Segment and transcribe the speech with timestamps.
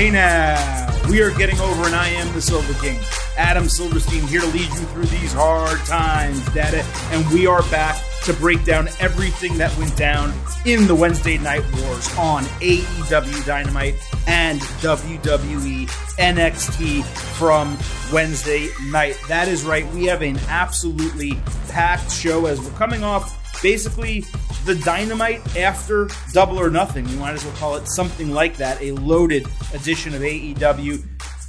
[0.00, 2.98] Hey now, we are getting over, and I am the Silver King,
[3.36, 6.82] Adam Silverstein, here to lead you through these hard times, Data.
[7.10, 10.32] And we are back to break down everything that went down
[10.64, 13.96] in the Wednesday Night Wars on AEW Dynamite
[14.26, 15.86] and WWE
[16.16, 17.04] NXT
[17.36, 17.76] from
[18.10, 19.20] Wednesday night.
[19.28, 21.38] That is right, we have an absolutely
[21.68, 24.24] packed show as we're coming off basically
[24.64, 27.08] the dynamite after double or nothing.
[27.08, 31.04] You might as well call it something like that, a loaded edition of AEW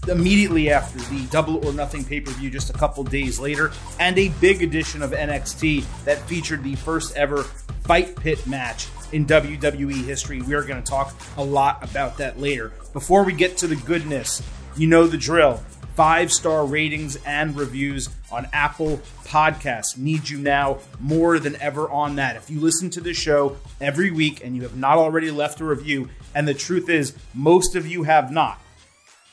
[0.08, 4.18] immediately after the double or nothing pay per view just a couple days later, and
[4.18, 7.44] a big edition of NXT that featured the first ever
[7.84, 10.42] fight pit match in WWE history.
[10.42, 12.72] We are going to talk a lot about that later.
[12.94, 14.42] Before we get to the goodness,
[14.78, 15.62] you know the drill
[16.02, 20.00] five star ratings and reviews on Apple Podcasts.
[20.00, 22.36] Need you now more than ever on that.
[22.36, 25.64] If you listen to this show every week and you have not already left a
[25.64, 28.60] review, and the truth is, most of you have not,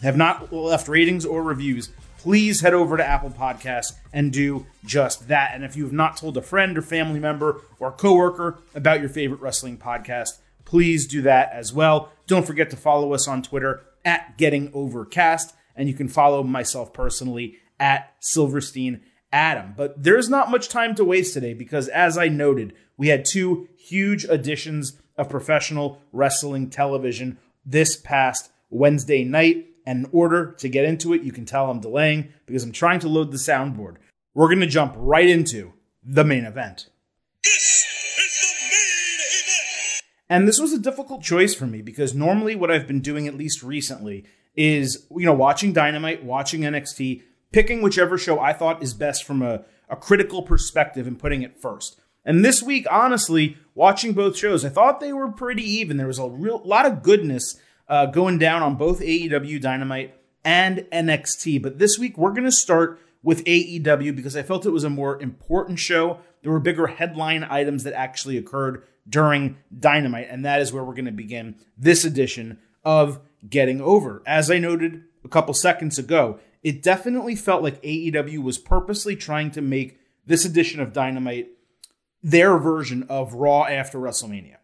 [0.03, 5.27] have not left ratings or reviews, please head over to Apple Podcasts and do just
[5.29, 5.53] that.
[5.55, 9.09] And if you have not told a friend or family member or coworker about your
[9.09, 12.13] favorite wrestling podcast, please do that as well.
[12.27, 16.93] Don't forget to follow us on Twitter at Getting Overcast and you can follow myself
[16.93, 19.01] personally at Silverstein
[19.33, 19.75] Adam.
[19.77, 23.69] But there's not much time to waste today because, as I noted, we had two
[23.79, 29.67] huge additions of professional wrestling television this past Wednesday night.
[29.87, 33.01] And in order to get into it, you can tell I'm delaying because I'm trying
[33.01, 33.97] to load the soundboard.
[34.35, 36.89] We're going to jump right into the main event.
[40.31, 43.37] And this was a difficult choice for me because normally what I've been doing, at
[43.37, 44.27] least recently,
[44.59, 49.41] is you know watching Dynamite, watching NXT, picking whichever show I thought is best from
[49.41, 51.99] a, a critical perspective and putting it first.
[52.25, 55.97] And this week, honestly, watching both shows, I thought they were pretty even.
[55.97, 60.79] There was a real lot of goodness uh, going down on both AEW Dynamite and
[60.93, 61.63] NXT.
[61.63, 64.91] But this week, we're going to start with AEW because I felt it was a
[64.91, 66.19] more important show.
[66.43, 70.95] There were bigger headline items that actually occurred during Dynamite, and that is where we're
[70.95, 74.23] going to begin this edition of getting over.
[74.27, 79.51] As I noted a couple seconds ago, it definitely felt like AEW was purposely trying
[79.53, 81.49] to make this edition of Dynamite
[82.23, 84.57] their version of Raw after WrestleMania.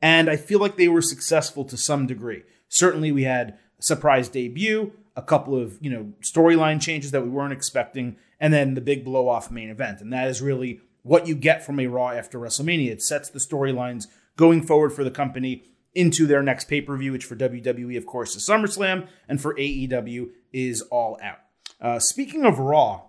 [0.00, 2.42] And I feel like they were successful to some degree.
[2.68, 7.28] Certainly, we had a surprise debut, a couple of, you know, storyline changes that we
[7.28, 10.00] weren't expecting, and then the big blow off main event.
[10.00, 12.90] And that is really what you get from a Raw after WrestleMania.
[12.90, 14.06] It sets the storylines
[14.36, 18.06] going forward for the company into their next pay per view, which for WWE, of
[18.06, 21.38] course, is SummerSlam, and for AEW is All Out.
[21.80, 23.02] Uh, speaking of Raw,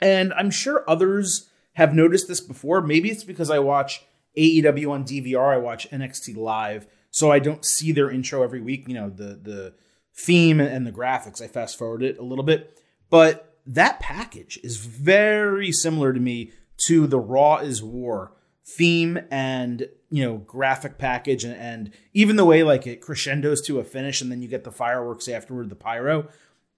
[0.00, 2.80] and I'm sure others have noticed this before.
[2.80, 4.02] Maybe it's because I watch
[4.36, 8.88] AEW on DVR, I watch NXT live, so I don't see their intro every week.
[8.88, 9.74] You know, the the
[10.14, 11.42] theme and the graphics.
[11.42, 12.80] I fast forward it a little bit,
[13.10, 16.52] but that package is very similar to me
[16.86, 18.32] to the Raw is War
[18.64, 23.78] theme and you know graphic package and, and, even the way like it crescendos to
[23.78, 26.28] a finish and then you get the fireworks afterward the pyro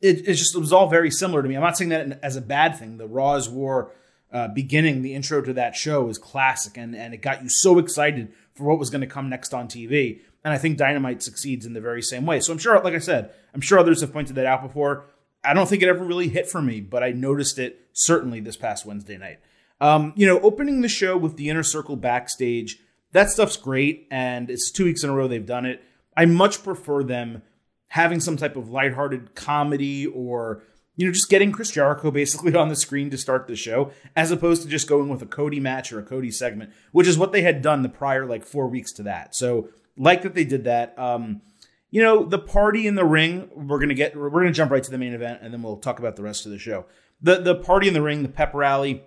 [0.00, 1.54] it, it just it was all very similar to me.
[1.54, 2.96] I'm not saying that as a bad thing.
[2.96, 3.92] The raw's war
[4.32, 7.78] uh, beginning the intro to that show is classic and and it got you so
[7.78, 11.66] excited for what was going to come next on tv and i think dynamite succeeds
[11.66, 12.40] in the very same way.
[12.40, 15.06] So i'm sure like i said i'm sure others have pointed that out before.
[15.42, 18.56] I don't think it ever really hit for me but i noticed it certainly this
[18.56, 19.40] past wednesday night.
[19.82, 22.78] Um, you know, opening the show with the inner circle backstage,
[23.12, 25.82] that stuff's great, and it's two weeks in a row they've done it.
[26.16, 27.42] I much prefer them
[27.88, 30.62] having some type of lighthearted comedy or
[30.96, 34.30] you know, just getting Chris Jericho basically on the screen to start the show, as
[34.30, 37.32] opposed to just going with a Cody match or a Cody segment, which is what
[37.32, 39.34] they had done the prior like four weeks to that.
[39.34, 40.98] So, like that they did that.
[40.98, 41.42] Um,
[41.90, 43.50] you know, the party in the ring.
[43.54, 44.16] We're gonna get.
[44.16, 46.46] We're gonna jump right to the main event, and then we'll talk about the rest
[46.46, 46.86] of the show.
[47.22, 49.02] The the party in the ring, the pep rally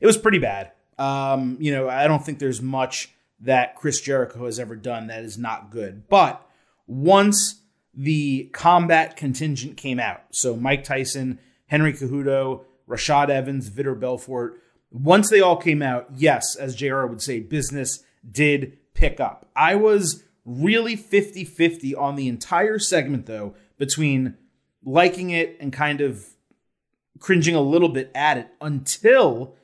[0.00, 0.72] it was pretty bad.
[1.00, 3.10] Um, you know, I don't think there's much
[3.40, 6.06] that Chris Jericho has ever done that is not good.
[6.08, 6.46] But
[6.86, 7.62] once
[7.94, 14.60] the combat contingent came out, so Mike Tyson, Henry Cejudo, Rashad Evans, Vitor Belfort,
[14.90, 19.48] once they all came out, yes, as JR would say, business did pick up.
[19.56, 24.36] I was really 50 50 on the entire segment, though, between
[24.84, 26.26] liking it and kind of
[27.20, 29.54] cringing a little bit at it until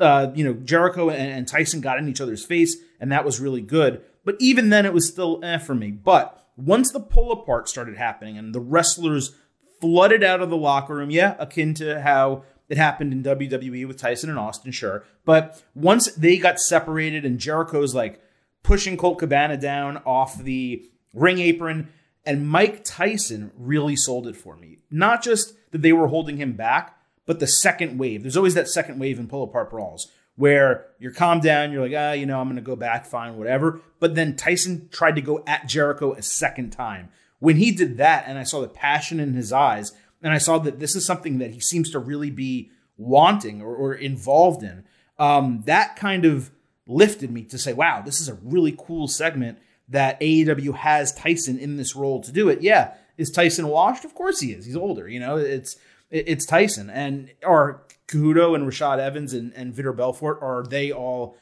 [0.00, 3.40] uh, you know, Jericho and, and, Tyson got in each other's face, and that was
[3.40, 4.02] really good.
[4.24, 5.90] But even then, it was still eh for me.
[5.90, 9.34] But once the pull apart started happening and the wrestlers
[9.80, 13.98] flooded out of the locker room, yeah, akin to how it happened in WWE with
[13.98, 15.04] Tyson and Austin, sure.
[15.24, 18.22] But once they got separated and Jericho's like
[18.62, 21.90] pushing Colt Cabana down off the ring apron,
[22.26, 24.78] And Mike Tyson really sold it for me.
[24.90, 26.93] Not just that they were holding him back,
[27.26, 28.22] but the second wave.
[28.22, 31.96] There's always that second wave in pull apart brawls where you're calmed down, you're like,
[31.96, 33.80] ah, you know, I'm going to go back, fine, whatever.
[34.00, 37.10] But then Tyson tried to go at Jericho a second time.
[37.38, 39.92] When he did that, and I saw the passion in his eyes,
[40.22, 43.74] and I saw that this is something that he seems to really be wanting or,
[43.74, 44.84] or involved in,
[45.18, 46.50] um, that kind of
[46.86, 51.58] lifted me to say, wow, this is a really cool segment that AEW has Tyson
[51.58, 52.62] in this role to do it.
[52.62, 54.04] Yeah, is Tyson washed?
[54.04, 54.64] Of course he is.
[54.64, 55.08] He's older.
[55.08, 55.76] You know, it's
[56.14, 61.36] it's Tyson and or Cejudo and Rashad Evans and, and Vitor Belfort are they all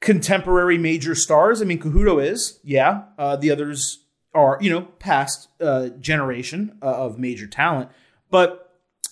[0.00, 1.60] contemporary major stars?
[1.60, 3.04] I mean, Cejudo is, yeah.
[3.18, 4.04] Uh, the others
[4.34, 7.90] are, you know, past uh, generation uh, of major talent,
[8.30, 8.64] but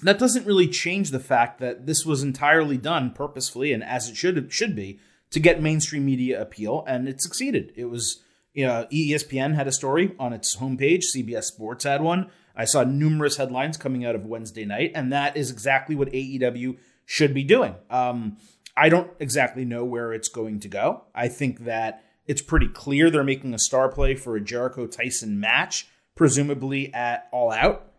[0.02, 4.16] that doesn't really change the fact that this was entirely done purposefully and as it
[4.16, 5.00] should should be
[5.30, 7.72] to get mainstream media appeal, and it succeeded.
[7.74, 8.22] It was,
[8.54, 12.30] you know, ESPN had a story on its homepage, CBS Sports had one.
[12.56, 16.78] I saw numerous headlines coming out of Wednesday night, and that is exactly what AEW
[17.04, 17.74] should be doing.
[17.90, 18.38] Um,
[18.76, 21.04] I don't exactly know where it's going to go.
[21.14, 25.38] I think that it's pretty clear they're making a star play for a Jericho Tyson
[25.38, 27.92] match, presumably at All Out,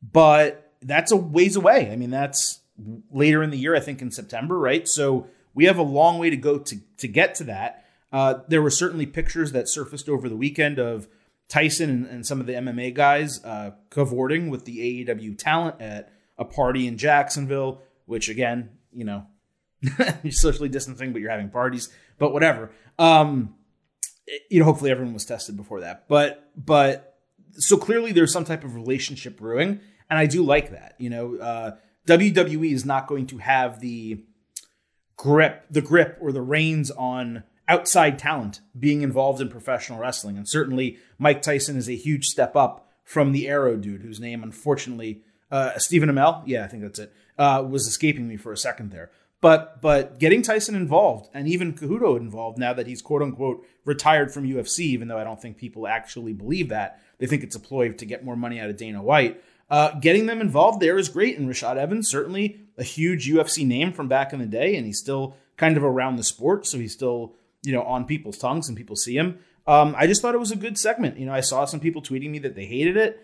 [0.00, 1.90] but that's a ways away.
[1.92, 2.60] I mean, that's
[3.10, 4.86] later in the year, I think in September, right?
[4.86, 7.84] So we have a long way to go to to get to that.
[8.12, 11.08] Uh, there were certainly pictures that surfaced over the weekend of
[11.48, 16.12] Tyson and, and some of the MMA guys uh, cavorting with the AEW talent at
[16.36, 19.26] a party in Jacksonville, which again, you know,
[20.22, 22.70] you're socially distancing, but you're having parties, but whatever.
[22.98, 23.54] Um,
[24.50, 27.18] you know, hopefully everyone was tested before that, but but
[27.52, 29.80] so clearly there's some type of relationship brewing,
[30.10, 30.94] and I do like that.
[30.98, 31.70] You know, uh,
[32.06, 34.22] WWE is not going to have the
[35.16, 40.36] grip, the grip or the reins on outside talent being involved in professional wrestling.
[40.36, 44.42] And certainly Mike Tyson is a huge step up from the Arrow dude, whose name,
[44.42, 48.56] unfortunately, uh, Stephen Amell, yeah, I think that's it, uh, was escaping me for a
[48.56, 49.10] second there.
[49.40, 54.32] But but getting Tyson involved and even Cejudo involved now that he's quote unquote retired
[54.32, 57.00] from UFC, even though I don't think people actually believe that.
[57.18, 59.42] They think it's a ploy to get more money out of Dana White.
[59.70, 61.38] Uh, getting them involved there is great.
[61.38, 64.98] And Rashad Evans, certainly a huge UFC name from back in the day, and he's
[64.98, 67.34] still kind of around the sport, so he's still
[67.68, 69.38] you know on people's tongues and people see him.
[69.66, 71.18] Um, I just thought it was a good segment.
[71.18, 73.20] You know, I saw some people tweeting me that they hated it.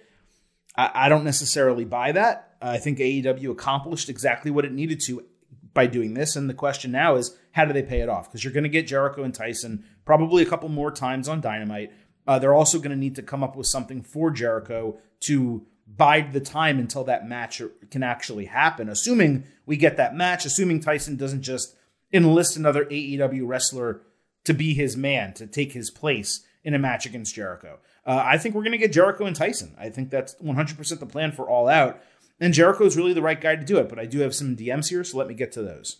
[0.76, 2.56] I, I don't necessarily buy that.
[2.60, 5.24] I think AEW accomplished exactly what it needed to
[5.72, 8.28] by doing this, and the question now is how do they pay it off?
[8.28, 11.90] Because you're going to get Jericho and Tyson probably a couple more times on Dynamite.
[12.26, 16.32] Uh, they're also going to need to come up with something for Jericho to bide
[16.32, 17.60] the time until that match
[17.90, 18.88] can actually happen.
[18.88, 21.76] Assuming we get that match, assuming Tyson doesn't just
[22.12, 24.02] enlist another AEW wrestler
[24.44, 27.78] to be his man, to take his place in a match against Jericho.
[28.06, 29.74] Uh, I think we're going to get Jericho and Tyson.
[29.78, 32.00] I think that's 100% the plan for All Out.
[32.40, 34.56] And Jericho is really the right guy to do it, but I do have some
[34.56, 35.98] DMs here, so let me get to those.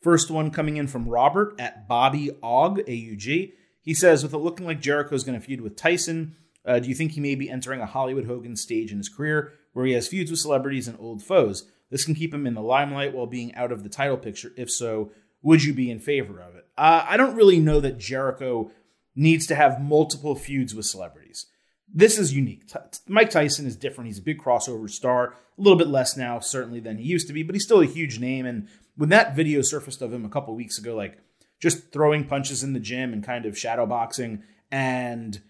[0.00, 3.52] First one coming in from Robert at Bobby Og, AUG.
[3.80, 6.88] He says, with it looking like Jericho is going to feud with Tyson, uh, do
[6.88, 9.92] you think he may be entering a Hollywood Hogan stage in his career where he
[9.92, 11.68] has feuds with celebrities and old foes?
[11.90, 14.52] This can keep him in the limelight while being out of the title picture.
[14.56, 15.10] If so,
[15.42, 16.66] would you be in favor of it?
[16.76, 18.70] Uh, I don't really know that Jericho
[19.14, 21.46] needs to have multiple feuds with celebrities.
[21.92, 22.68] This is unique.
[22.68, 22.78] T-
[23.08, 24.08] Mike Tyson is different.
[24.08, 27.32] He's a big crossover star, a little bit less now, certainly, than he used to
[27.32, 28.46] be, but he's still a huge name.
[28.46, 31.18] And when that video surfaced of him a couple weeks ago, like
[31.60, 35.40] just throwing punches in the gym and kind of shadow boxing and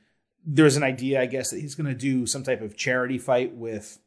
[0.50, 3.54] there's an idea, I guess, that he's going to do some type of charity fight
[3.54, 3.98] with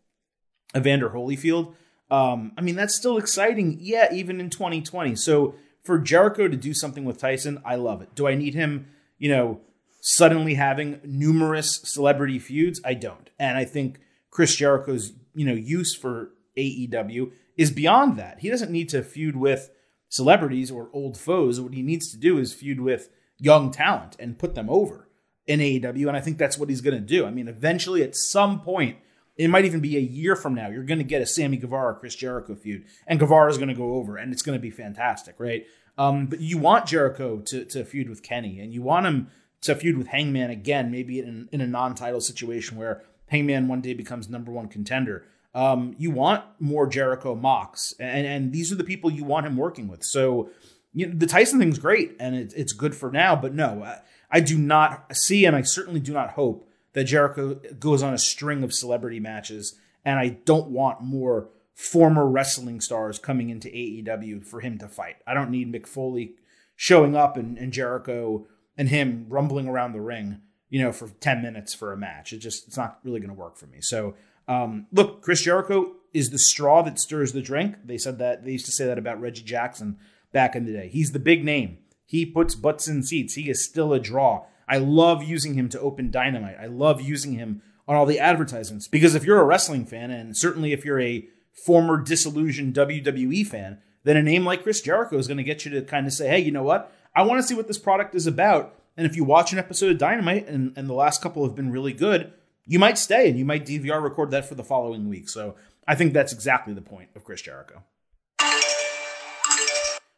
[0.75, 1.75] Evander Holyfield.
[2.09, 5.15] Um, I mean, that's still exciting, yeah, even in 2020.
[5.15, 8.15] So for Jericho to do something with Tyson, I love it.
[8.15, 9.61] Do I need him, you know,
[10.01, 12.81] suddenly having numerous celebrity feuds?
[12.83, 13.29] I don't.
[13.39, 18.39] And I think Chris Jericho's, you know, use for AEW is beyond that.
[18.39, 19.71] He doesn't need to feud with
[20.09, 21.59] celebrities or old foes.
[21.59, 25.07] What he needs to do is feud with young talent and put them over
[25.47, 27.25] in AEW, and I think that's what he's going to do.
[27.25, 28.97] I mean, eventually, at some point,
[29.41, 31.95] it might even be a year from now, you're going to get a Sammy Guevara
[31.95, 34.69] Chris Jericho feud, and Guevara is going to go over, and it's going to be
[34.69, 35.65] fantastic, right?
[35.97, 39.29] Um, but you want Jericho to to feud with Kenny, and you want him
[39.61, 43.93] to feud with Hangman again, maybe in, in a non-title situation where Hangman one day
[43.93, 45.25] becomes number one contender.
[45.53, 49.57] Um, you want more Jericho mocks, and and these are the people you want him
[49.57, 50.03] working with.
[50.03, 50.51] So
[50.93, 53.35] you know, the Tyson thing's great, and it, it's good for now.
[53.35, 53.95] But no,
[54.29, 58.17] I do not see, and I certainly do not hope that Jericho goes on a
[58.17, 59.75] string of celebrity matches.
[60.03, 65.17] And I don't want more former wrestling stars coming into AEW for him to fight.
[65.25, 66.35] I don't need Mick Foley
[66.75, 70.41] showing up and, and Jericho and him rumbling around the ring.
[70.71, 72.31] you know, for 10 minutes for a match.
[72.33, 73.81] It just, it's not really going to work for me.
[73.81, 74.15] So,
[74.47, 77.75] um, look, Chris Jericho is the straw that stirs the drink.
[77.85, 79.97] They said that, they used to say that about Reggie Jackson
[80.31, 80.87] back in the day.
[80.87, 81.79] He's the big name.
[82.05, 83.35] He puts butts in seats.
[83.35, 84.45] He is still a draw.
[84.71, 86.55] I love using him to open dynamite.
[86.57, 90.35] I love using him on all the advertisements because if you're a wrestling fan, and
[90.35, 91.27] certainly if you're a
[91.65, 95.71] former disillusioned WWE fan, then a name like Chris Jericho is going to get you
[95.71, 96.95] to kind of say, hey, you know what?
[97.13, 98.73] I want to see what this product is about.
[98.95, 101.73] And if you watch an episode of Dynamite and, and the last couple have been
[101.73, 102.31] really good,
[102.65, 105.27] you might stay and you might DVR record that for the following week.
[105.27, 107.83] So I think that's exactly the point of Chris Jericho.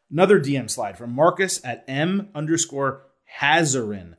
[0.08, 3.02] Another DM slide from Marcus at M underscore
[3.40, 4.14] Hazarin.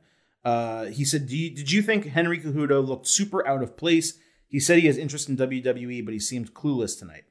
[0.46, 4.16] Uh, he said, you, Did you think Henry Cejudo looked super out of place?
[4.46, 7.24] He said he has interest in WWE, but he seemed clueless tonight.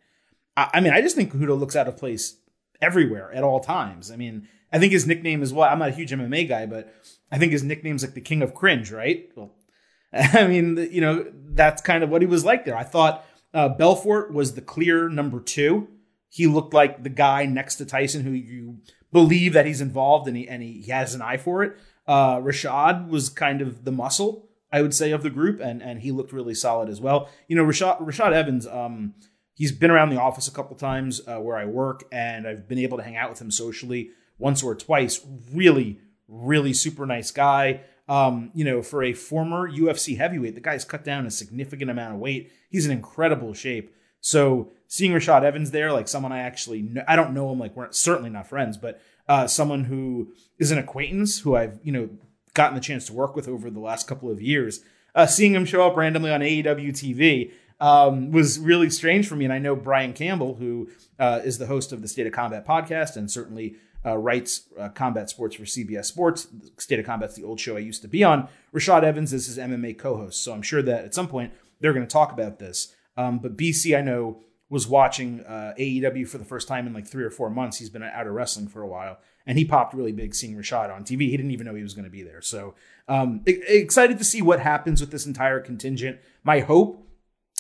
[0.58, 2.36] I, I mean, I just think Cejudo looks out of place
[2.82, 4.12] everywhere at all times.
[4.12, 6.94] I mean, I think his nickname is well, I'm not a huge MMA guy, but
[7.32, 9.30] I think his nickname's like the king of cringe, right?
[9.34, 9.54] Well,
[10.14, 12.76] I mean, you know, that's kind of what he was like there.
[12.76, 15.88] I thought uh, Belfort was the clear number two.
[16.28, 18.80] He looked like the guy next to Tyson who you
[19.14, 21.78] believe that he's involved and he, and he, he has an eye for it.
[22.08, 26.02] Uh, Rashad was kind of the muscle, I would say, of the group, and and
[26.02, 27.30] he looked really solid as well.
[27.48, 29.16] You know, Rashad Rashad Evans, um,
[29.54, 32.80] he's been around the office a couple times uh, where I work, and I've been
[32.80, 35.26] able to hang out with him socially once or twice.
[35.54, 37.82] Really, really super nice guy.
[38.08, 42.14] Um, you know, for a former UFC heavyweight, the guy's cut down a significant amount
[42.14, 42.52] of weight.
[42.70, 43.96] He's in incredible shape.
[44.22, 47.92] So seeing Rashad Evans there, like someone I actually I don't know him, like we're
[47.92, 52.10] certainly not friends, but uh, someone who is an acquaintance who I've you know
[52.54, 54.82] gotten the chance to work with over the last couple of years.
[55.14, 59.46] Uh, seeing him show up randomly on AEW TV um, was really strange for me,
[59.46, 60.90] and I know Brian Campbell, who
[61.20, 64.90] uh, is the host of the State of Combat podcast and certainly uh, writes uh,
[64.90, 66.48] combat sports for CBS Sports.
[66.78, 68.48] State of Combat's the old show I used to be on.
[68.74, 72.06] Rashad Evans is his MMA co-host, so I'm sure that at some point they're going
[72.06, 72.94] to talk about this.
[73.18, 77.08] Um, but BC, I know was watching uh, AEW for the first time in like
[77.08, 77.78] three or four months.
[77.78, 80.94] He's been out of wrestling for a while, and he popped really big seeing Rashad
[80.94, 81.30] on TV.
[81.30, 82.42] He didn't even know he was going to be there.
[82.42, 82.74] So
[83.08, 86.20] um, excited to see what happens with this entire contingent.
[86.44, 87.08] My hope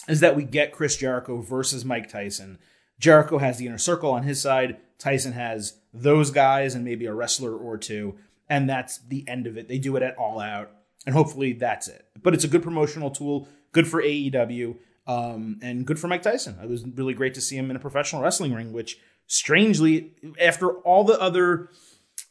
[0.08, 2.60] is that we get Chris Jericho versus Mike Tyson.
[3.00, 4.78] Jericho has the inner circle on his side.
[4.98, 8.16] Tyson has those guys and maybe a wrestler or two,
[8.50, 9.68] and that's the end of it.
[9.68, 10.72] They do it at all out,
[11.06, 12.08] and hopefully that's it.
[12.22, 14.76] But it's a good promotional tool, good for AEW.
[15.08, 16.58] Um, and good for Mike Tyson.
[16.62, 18.98] It was really great to see him in a professional wrestling ring, which
[19.28, 21.70] strangely, after all the other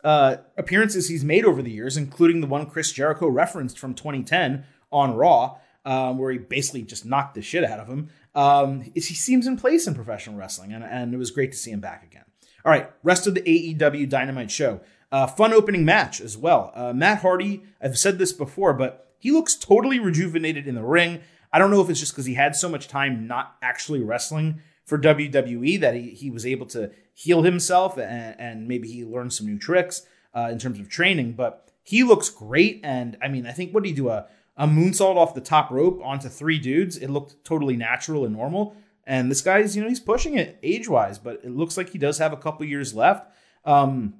[0.03, 4.65] uh, appearances he's made over the years, including the one Chris Jericho referenced from 2010
[4.93, 9.01] on Raw, um, where he basically just knocked the shit out of him, um, he
[9.01, 12.03] seems in place in professional wrestling, and, and, it was great to see him back
[12.05, 12.25] again.
[12.65, 14.81] All right, rest of the AEW Dynamite show.
[15.13, 16.73] Uh, fun opening match as well.
[16.75, 21.21] Uh, Matt Hardy, I've said this before, but he looks totally rejuvenated in the ring.
[21.55, 24.61] I don't know if it's just because he had so much time not actually wrestling
[24.87, 29.33] for WWE that he, he was able to heal himself and, and maybe he learned
[29.33, 30.03] some new tricks
[30.35, 31.35] uh, in terms of training.
[31.35, 32.81] But he looks great.
[32.83, 34.09] And I mean, I think what did he do?
[34.09, 36.97] A, a moonsault off the top rope onto three dudes.
[36.97, 38.75] It looked totally natural and normal.
[39.05, 41.99] And this guy's, you know, he's pushing it age wise, but it looks like he
[41.99, 43.31] does have a couple years left.
[43.65, 44.15] Um,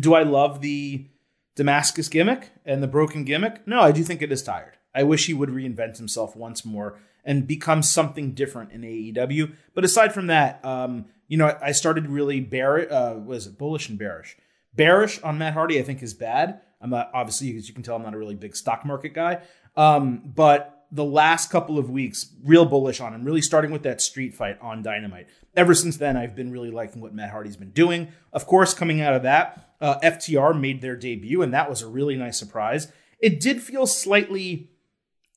[0.00, 1.06] do I love the
[1.54, 3.66] Damascus gimmick and the broken gimmick?
[3.66, 4.77] No, I do think it is tired.
[4.94, 9.54] I wish he would reinvent himself once more and become something different in AEW.
[9.74, 12.90] But aside from that, um, you know, I started really bearish.
[12.90, 14.36] Uh, was it bullish and bearish?
[14.74, 16.60] Bearish on Matt Hardy, I think, is bad.
[16.80, 19.42] I'm not obviously, as you can tell, I'm not a really big stock market guy.
[19.76, 23.24] Um, but the last couple of weeks, real bullish on him.
[23.24, 25.28] Really starting with that street fight on Dynamite.
[25.54, 28.08] Ever since then, I've been really liking what Matt Hardy's been doing.
[28.32, 31.88] Of course, coming out of that, uh, FTR made their debut, and that was a
[31.88, 32.90] really nice surprise.
[33.20, 34.70] It did feel slightly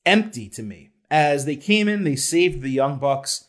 [0.04, 0.90] empty to me.
[1.10, 3.46] As they came in, they saved the Young Bucks.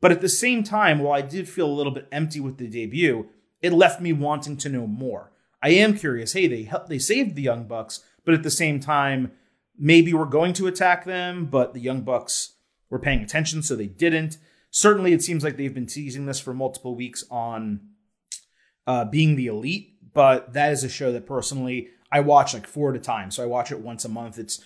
[0.00, 2.68] But at the same time, while I did feel a little bit empty with the
[2.68, 3.28] debut,
[3.62, 5.32] it left me wanting to know more.
[5.62, 6.34] I am curious.
[6.34, 9.32] Hey, they helped, they saved the Young Bucks, but at the same time,
[9.78, 12.56] maybe we're going to attack them, but the Young Bucks
[12.90, 14.36] were paying attention, so they didn't.
[14.70, 17.80] Certainly, it seems like they've been teasing this for multiple weeks on
[18.86, 22.90] uh, being the elite, but that is a show that personally I watch like four
[22.90, 23.30] at a time.
[23.30, 24.38] So I watch it once a month.
[24.38, 24.64] It's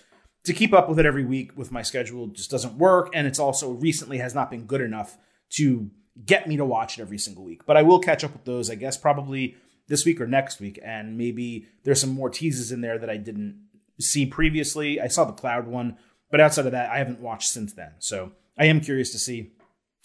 [0.49, 3.11] to keep up with it every week with my schedule just doesn't work.
[3.13, 5.15] And it's also recently has not been good enough
[5.51, 5.91] to
[6.25, 7.67] get me to watch it every single week.
[7.67, 9.55] But I will catch up with those, I guess, probably
[9.87, 10.79] this week or next week.
[10.83, 13.63] And maybe there's some more teases in there that I didn't
[13.99, 14.99] see previously.
[14.99, 15.99] I saw the Cloud one,
[16.31, 17.91] but outside of that, I haven't watched since then.
[17.99, 19.51] So I am curious to see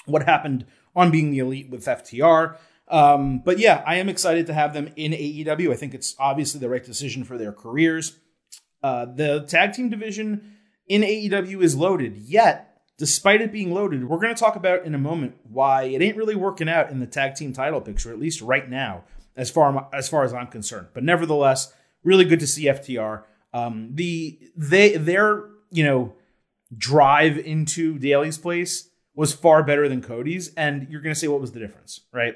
[0.05, 2.59] what happened on being the elite with FTR.
[2.89, 5.73] Um, but yeah, I am excited to have them in AEW.
[5.73, 8.19] I think it's obviously the right decision for their careers.
[8.85, 14.19] Uh, the tag team division in AEW is loaded, yet, despite it being loaded, we're
[14.19, 17.07] going to talk about in a moment why it ain't really working out in the
[17.07, 19.05] tag team title picture, at least right now,
[19.37, 20.89] as far as, far as I'm concerned.
[20.93, 21.73] But nevertheless,
[22.03, 23.23] really good to see FTR.
[23.55, 26.13] Um, the they their you know
[26.77, 31.41] drive into Daily's place was far better than Cody's, and you're going to say what
[31.41, 32.35] was the difference, right?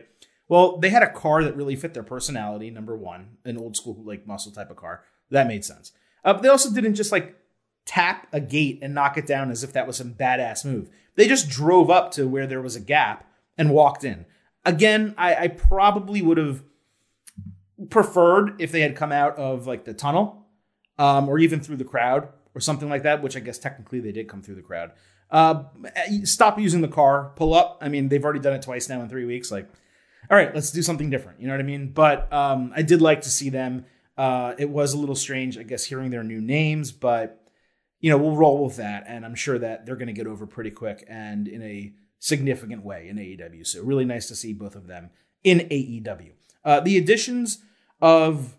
[0.48, 2.70] Well, they had a car that really fit their personality.
[2.70, 5.92] Number one, an old school like muscle type of car that made sense.
[6.24, 7.36] Uh, they also didn't just like
[7.86, 10.90] tap a gate and knock it down as if that was some badass move.
[11.16, 14.26] They just drove up to where there was a gap and walked in.
[14.64, 16.62] Again, I, I probably would have
[17.90, 20.46] preferred if they had come out of like the tunnel
[20.98, 24.12] um, or even through the crowd or something like that, which I guess technically they
[24.12, 24.92] did come through the crowd.
[25.30, 25.64] Uh,
[26.24, 27.78] stop using the car, pull up.
[27.80, 29.50] I mean, they've already done it twice now in three weeks.
[29.50, 29.68] Like,
[30.30, 31.40] all right, let's do something different.
[31.40, 31.92] You know what I mean?
[31.92, 33.84] But um, I did like to see them.
[34.18, 37.48] Uh, it was a little strange, I guess, hearing their new names, but
[38.00, 40.46] you know, we'll roll with that, and I'm sure that they're going to get over
[40.46, 43.66] pretty quick and in a significant way in AEW.
[43.66, 45.10] So really nice to see both of them
[45.44, 46.32] in AEW.
[46.64, 47.62] Uh, the additions
[48.00, 48.56] of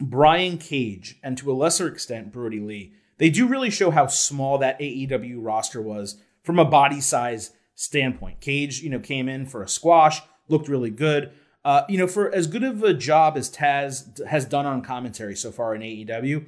[0.00, 4.58] Brian Cage and to a lesser extent Brodie Lee, they do really show how small
[4.58, 8.40] that AEW roster was from a body size standpoint.
[8.40, 11.32] Cage, you know, came in for a squash, looked really good.
[11.64, 15.36] Uh, you know, for as good of a job as Taz has done on commentary
[15.36, 16.46] so far in AEW,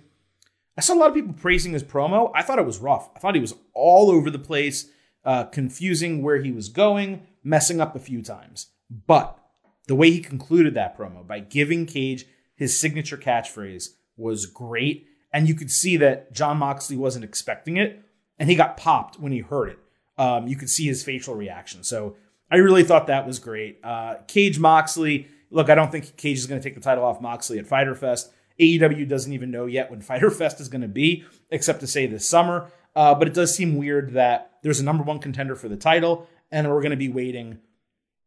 [0.77, 2.31] I saw a lot of people praising his promo.
[2.35, 3.11] I thought it was rough.
[3.15, 4.91] I thought he was all over the place,
[5.25, 8.69] uh, confusing where he was going, messing up a few times.
[8.91, 9.39] But
[9.87, 15.09] the way he concluded that promo by giving Cage his signature catchphrase was great.
[15.33, 18.03] And you could see that Jon Moxley wasn't expecting it,
[18.39, 19.79] and he got popped when he heard it.
[20.19, 21.83] Um, you could see his facial reaction.
[21.83, 22.17] So
[22.53, 23.81] I really thought that was great.
[23.83, 27.19] Uh, Cage Moxley, look, I don't think Cage is going to take the title off
[27.19, 28.31] Moxley at Fighter Fest.
[28.61, 32.07] AEW doesn't even know yet when Fighter Fest is going to be, except to say
[32.07, 32.71] this summer.
[32.95, 36.29] Uh, but it does seem weird that there's a number one contender for the title,
[36.51, 37.59] and we're going to be waiting,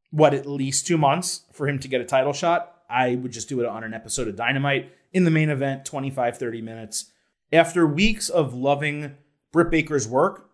[0.09, 2.81] what, at least two months for him to get a title shot.
[2.89, 6.39] I would just do it on an episode of Dynamite in the main event, 25,
[6.39, 7.11] 30 minutes.
[7.53, 9.17] After weeks of loving
[9.51, 10.49] Britt Baker's work,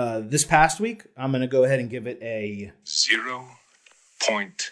[0.00, 3.46] uh, this past week, I'm going to go ahead and give it a zero
[4.26, 4.70] point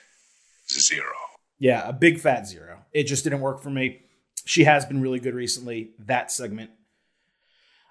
[0.70, 1.12] zero.
[1.58, 2.86] Yeah, a big fat zero.
[2.92, 4.00] It just didn't work for me.
[4.46, 5.90] She has been really good recently.
[5.98, 6.70] That segment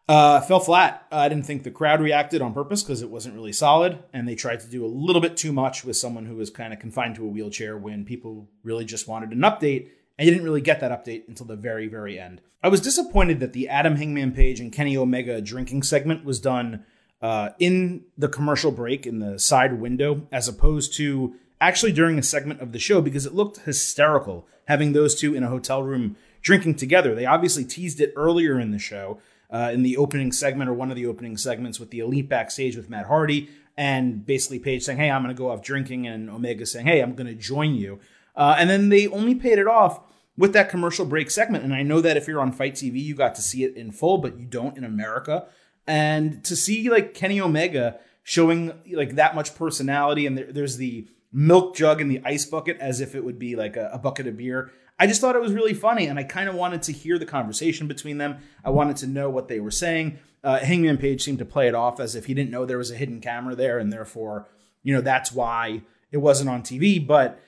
[0.10, 1.06] uh, fell flat.
[1.12, 4.34] I didn't think the crowd reacted on purpose because it wasn't really solid, and they
[4.34, 7.16] tried to do a little bit too much with someone who was kind of confined
[7.18, 10.80] to a wheelchair when people really just wanted an update, and you didn't really get
[10.80, 12.42] that update until the very, very end.
[12.64, 16.84] I was disappointed that the Adam Hangman Page and Kenny Omega drinking segment was done
[17.22, 22.24] uh, in the commercial break in the side window, as opposed to actually during a
[22.24, 26.16] segment of the show because it looked hysterical having those two in a hotel room
[26.42, 27.16] drinking together.
[27.16, 30.90] They obviously teased it earlier in the show uh, in the opening segment or one
[30.92, 34.98] of the opening segments with the Elite backstage with Matt Hardy and basically Page saying,
[34.98, 37.76] "Hey, I'm going to go off drinking," and Omega saying, "Hey, I'm going to join
[37.76, 38.00] you."
[38.36, 40.02] Uh, and then they only paid it off
[40.38, 41.64] with that commercial break segment.
[41.64, 43.92] And I know that if you're on FITE TV, you got to see it in
[43.92, 45.48] full, but you don't in America.
[45.88, 51.08] And to see like Kenny Omega showing like that much personality, and there, there's the
[51.32, 54.28] milk jug and the ice bucket as if it would be like a, a bucket
[54.28, 54.72] of beer.
[55.00, 57.26] I just thought it was really funny, and I kind of wanted to hear the
[57.26, 58.38] conversation between them.
[58.66, 60.20] I wanted to know what they were saying.
[60.44, 62.92] Uh, Hangman Page seemed to play it off as if he didn't know there was
[62.92, 64.48] a hidden camera there, and therefore,
[64.84, 67.06] you know, that's why it wasn't on TV.
[67.06, 67.40] But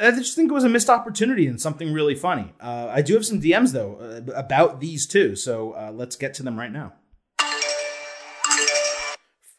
[0.00, 2.54] I just think it was a missed opportunity and something really funny.
[2.60, 6.34] Uh, I do have some DMs though uh, about these two, so uh, let's get
[6.34, 6.94] to them right now.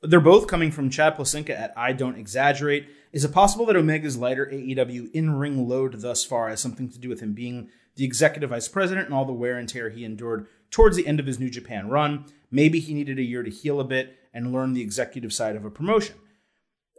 [0.01, 2.87] They're both coming from Chad Placinka at I Don't Exaggerate.
[3.11, 6.99] Is it possible that Omega's lighter AEW in ring load thus far has something to
[6.99, 10.05] do with him being the executive vice president and all the wear and tear he
[10.05, 12.25] endured towards the end of his New Japan run?
[12.49, 15.65] Maybe he needed a year to heal a bit and learn the executive side of
[15.65, 16.15] a promotion.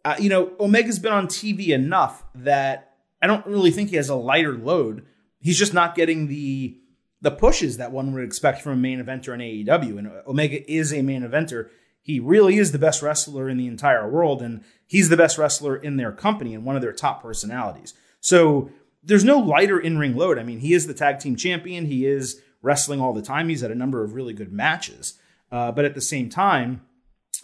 [0.04, 4.08] Uh, you know, Omega's been on TV enough that I don't really think he has
[4.08, 5.06] a lighter load.
[5.40, 6.76] He's just not getting the
[7.22, 9.98] the pushes that one would expect from a main eventer in AEW.
[9.98, 11.68] And Omega is a main eventer
[12.02, 15.76] he really is the best wrestler in the entire world, and he's the best wrestler
[15.76, 17.94] in their company and one of their top personalities.
[18.20, 18.70] So
[19.02, 20.38] there's no lighter in ring load.
[20.38, 21.86] I mean, he is the tag team champion.
[21.86, 23.48] He is wrestling all the time.
[23.48, 25.18] He's had a number of really good matches,
[25.50, 26.82] uh, but at the same time,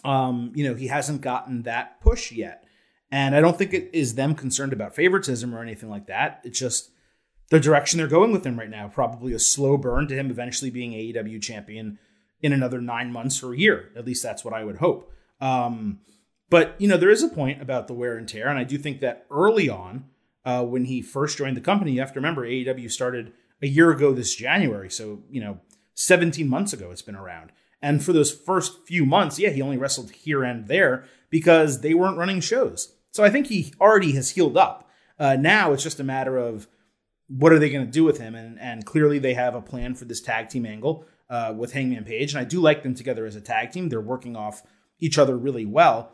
[0.03, 2.63] um, you know, he hasn't gotten that push yet.
[3.11, 6.41] And I don't think it is them concerned about favoritism or anything like that.
[6.43, 6.91] It's just
[7.49, 8.89] the direction they're going with him right now.
[8.89, 11.99] Probably a slow burn to him eventually being AEW champion
[12.41, 13.91] in another nine months or a year.
[13.95, 15.11] At least that's what I would hope.
[15.41, 15.99] Um,
[16.49, 18.77] but you know, there is a point about the wear and tear, and I do
[18.77, 20.05] think that early on,
[20.45, 23.91] uh, when he first joined the company, you have to remember AEW started a year
[23.91, 25.59] ago this January, so you know,
[25.95, 27.51] 17 months ago it's been around.
[27.81, 31.93] And for those first few months, yeah, he only wrestled here and there because they
[31.93, 32.93] weren't running shows.
[33.11, 34.89] So I think he already has healed up.
[35.19, 36.67] Uh, now it's just a matter of
[37.27, 38.35] what are they going to do with him?
[38.35, 42.05] And, and clearly they have a plan for this tag team angle uh, with Hangman
[42.05, 42.33] Page.
[42.33, 43.89] And I do like them together as a tag team.
[43.89, 44.63] They're working off
[44.99, 46.11] each other really well.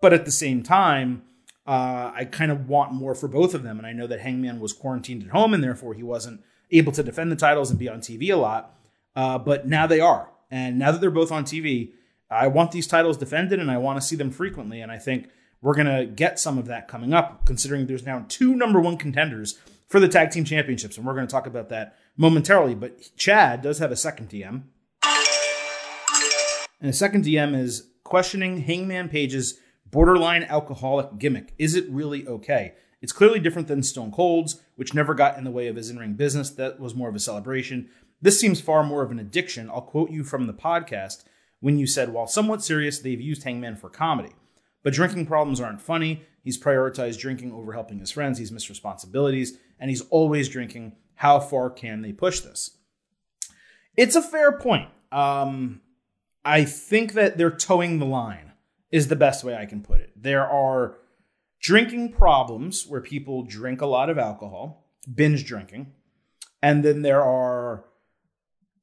[0.00, 1.22] But at the same time,
[1.66, 3.78] uh, I kind of want more for both of them.
[3.78, 7.02] And I know that Hangman was quarantined at home and therefore he wasn't able to
[7.02, 8.74] defend the titles and be on TV a lot.
[9.16, 10.30] Uh, but now they are.
[10.50, 11.92] And now that they're both on TV,
[12.30, 14.80] I want these titles defended and I want to see them frequently.
[14.80, 15.28] And I think
[15.62, 18.98] we're going to get some of that coming up, considering there's now two number one
[18.98, 19.58] contenders
[19.94, 20.96] for the tag team championships.
[20.96, 22.74] And we're going to talk about that momentarily.
[22.74, 24.64] But Chad does have a second DM.
[26.80, 31.54] And the second DM is questioning Hangman Page's borderline alcoholic gimmick.
[31.58, 32.74] Is it really okay?
[33.02, 35.98] It's clearly different than Stone Cold's, which never got in the way of his in
[36.00, 36.50] ring business.
[36.50, 37.88] That was more of a celebration.
[38.20, 39.70] This seems far more of an addiction.
[39.70, 41.22] I'll quote you from the podcast
[41.60, 44.32] when you said, while somewhat serious, they've used Hangman for comedy.
[44.82, 46.24] But drinking problems aren't funny.
[46.42, 48.38] He's prioritized drinking over helping his friends.
[48.38, 50.96] He's missed responsibilities, and he's always drinking.
[51.16, 52.78] How far can they push this?
[53.96, 54.88] It's a fair point.
[55.12, 55.80] Um,
[56.44, 58.52] I think that they're towing the line,
[58.90, 60.10] is the best way I can put it.
[60.16, 60.98] There are
[61.60, 65.92] drinking problems where people drink a lot of alcohol, binge drinking,
[66.62, 67.84] and then there are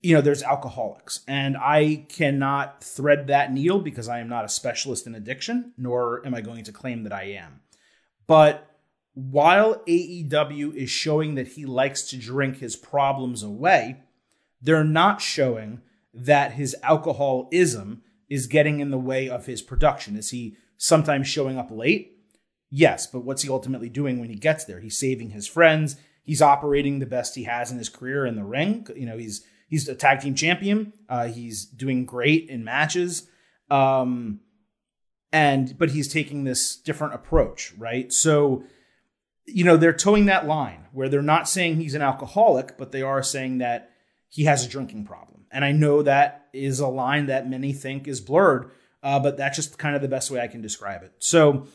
[0.01, 4.49] you know, there's alcoholics, and I cannot thread that needle because I am not a
[4.49, 7.61] specialist in addiction, nor am I going to claim that I am.
[8.25, 8.67] But
[9.13, 13.97] while AEW is showing that he likes to drink his problems away,
[14.61, 15.81] they're not showing
[16.13, 20.15] that his alcoholism is getting in the way of his production.
[20.15, 22.17] Is he sometimes showing up late?
[22.69, 24.79] Yes, but what's he ultimately doing when he gets there?
[24.79, 25.97] He's saving his friends.
[26.23, 28.87] He's operating the best he has in his career in the ring.
[28.95, 30.91] You know, he's He's a tag team champion.
[31.07, 33.29] Uh, he's doing great in matches.
[33.69, 34.41] Um,
[35.31, 38.11] and but he's taking this different approach, right?
[38.11, 38.65] So,
[39.45, 43.01] you know, they're towing that line where they're not saying he's an alcoholic, but they
[43.01, 43.91] are saying that
[44.29, 45.45] he has a drinking problem.
[45.51, 48.71] And I know that is a line that many think is blurred,
[49.03, 51.13] uh, but that's just kind of the best way I can describe it.
[51.19, 51.67] So,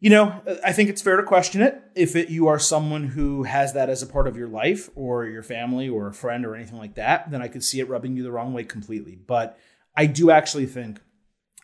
[0.00, 1.80] you know, I think it's fair to question it.
[1.94, 5.24] If it, you are someone who has that as a part of your life or
[5.24, 8.16] your family or a friend or anything like that, then I could see it rubbing
[8.16, 9.16] you the wrong way completely.
[9.16, 9.58] But
[9.96, 11.00] I do actually think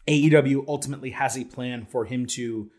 [0.08, 2.70] AEW ultimately has a plan for him to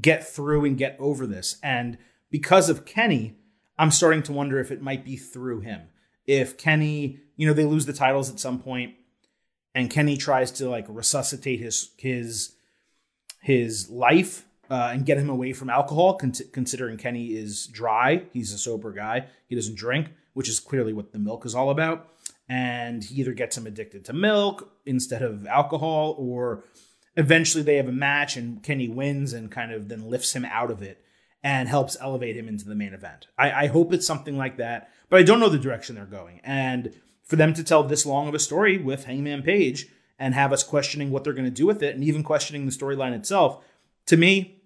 [0.00, 1.56] get through and get over this.
[1.62, 1.98] And
[2.30, 3.36] because of Kenny,
[3.78, 5.82] I'm starting to wonder if it might be through him.
[6.26, 8.94] If Kenny, you know, they lose the titles at some point
[9.74, 12.54] and Kenny tries to like resuscitate his his
[13.40, 18.24] his life uh, and get him away from alcohol, con- considering Kenny is dry.
[18.32, 19.26] He's a sober guy.
[19.46, 22.08] He doesn't drink, which is clearly what the milk is all about.
[22.48, 26.64] And he either gets him addicted to milk instead of alcohol, or
[27.16, 30.70] eventually they have a match and Kenny wins and kind of then lifts him out
[30.70, 31.04] of it
[31.42, 33.26] and helps elevate him into the main event.
[33.38, 36.40] I, I hope it's something like that, but I don't know the direction they're going.
[36.44, 36.94] And
[37.24, 39.86] for them to tell this long of a story with Hangman Page
[40.18, 42.72] and have us questioning what they're going to do with it and even questioning the
[42.72, 43.64] storyline itself,
[44.06, 44.62] to me,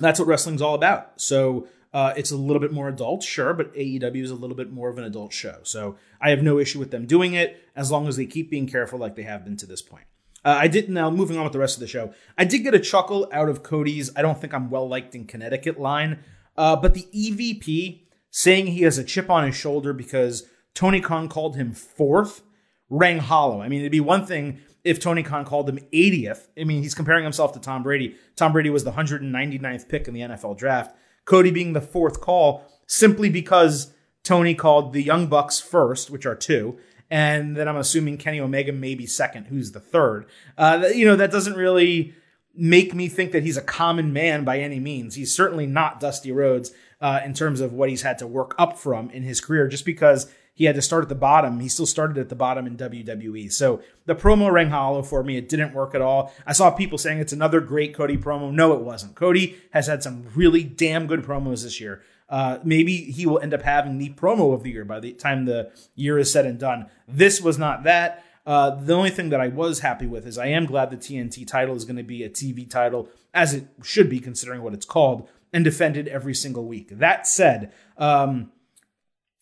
[0.00, 1.20] that's what wrestling's all about.
[1.20, 4.72] So uh, it's a little bit more adult, sure, but AEW is a little bit
[4.72, 5.58] more of an adult show.
[5.62, 8.66] So I have no issue with them doing it as long as they keep being
[8.66, 10.06] careful like they have been to this point.
[10.44, 12.12] Uh, I did now moving on with the rest of the show.
[12.36, 15.26] I did get a chuckle out of Cody's "I don't think I'm well liked in
[15.26, 16.20] Connecticut" line,
[16.56, 21.28] uh, but the EVP saying he has a chip on his shoulder because Tony Khan
[21.28, 22.42] called him fourth
[22.90, 23.60] rang hollow.
[23.60, 26.48] I mean, it'd be one thing if Tony Khan called him 80th.
[26.58, 28.16] I mean, he's comparing himself to Tom Brady.
[28.36, 30.94] Tom Brady was the 199th pick in the NFL draft.
[31.24, 36.34] Cody being the fourth call simply because Tony called the Young Bucks first, which are
[36.34, 36.78] two,
[37.10, 40.26] and then I'm assuming Kenny Omega maybe second, who's the third.
[40.56, 42.14] Uh, you know, that doesn't really
[42.54, 45.14] make me think that he's a common man by any means.
[45.14, 48.78] He's certainly not Dusty Rhodes uh, in terms of what he's had to work up
[48.78, 51.58] from in his career, just because he had to start at the bottom.
[51.58, 53.52] He still started at the bottom in WWE.
[53.52, 55.36] So the promo rang hollow for me.
[55.36, 56.32] It didn't work at all.
[56.46, 58.52] I saw people saying it's another great Cody promo.
[58.52, 59.16] No, it wasn't.
[59.16, 62.02] Cody has had some really damn good promos this year.
[62.28, 65.44] Uh, maybe he will end up having the promo of the year by the time
[65.44, 66.86] the year is said and done.
[67.06, 68.24] This was not that.
[68.46, 71.46] Uh, the only thing that I was happy with is I am glad the TNT
[71.46, 74.84] title is going to be a TV title, as it should be considering what it's
[74.84, 76.88] called, and defended every single week.
[76.90, 78.52] That said, um,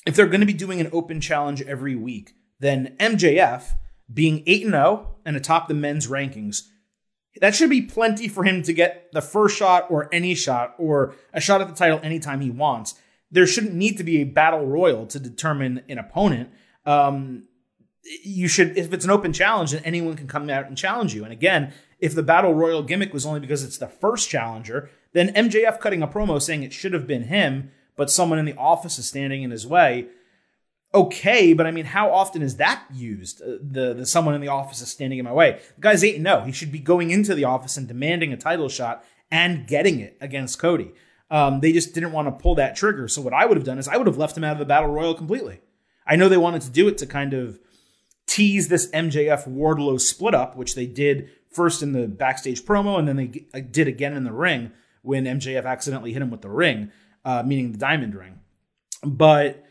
[0.06, 3.74] if they're going to be doing an open challenge every week, then MJF
[4.12, 6.68] being 8 0 and atop the men's rankings,
[7.40, 11.14] that should be plenty for him to get the first shot or any shot or
[11.32, 12.94] a shot at the title anytime he wants.
[13.30, 16.50] There shouldn't need to be a battle royal to determine an opponent.
[16.84, 17.44] Um,
[18.04, 21.22] you should if it's an open challenge then anyone can come out and challenge you
[21.22, 25.32] and again if the battle royal gimmick was only because it's the first challenger then
[25.34, 28.98] mjf cutting a promo saying it should have been him but someone in the office
[28.98, 30.06] is standing in his way
[30.94, 33.42] okay but i mean how often is that used?
[33.42, 35.60] Uh, the, the someone in the office is standing in my way.
[35.76, 38.36] The guy's 8 and no he should be going into the office and demanding a
[38.36, 40.92] title shot and getting it against cody.
[41.30, 43.08] Um, they just didn't want to pull that trigger.
[43.08, 44.64] So what i would have done is i would have left him out of the
[44.64, 45.60] battle royal completely.
[46.06, 47.58] I know they wanted to do it to kind of
[48.26, 53.06] tease this MJF Wardlow split up, which they did first in the backstage promo and
[53.06, 56.48] then they uh, did again in the ring when MJF accidentally hit him with the
[56.48, 56.90] ring,
[57.24, 58.40] uh, meaning the diamond ring.
[59.04, 59.64] But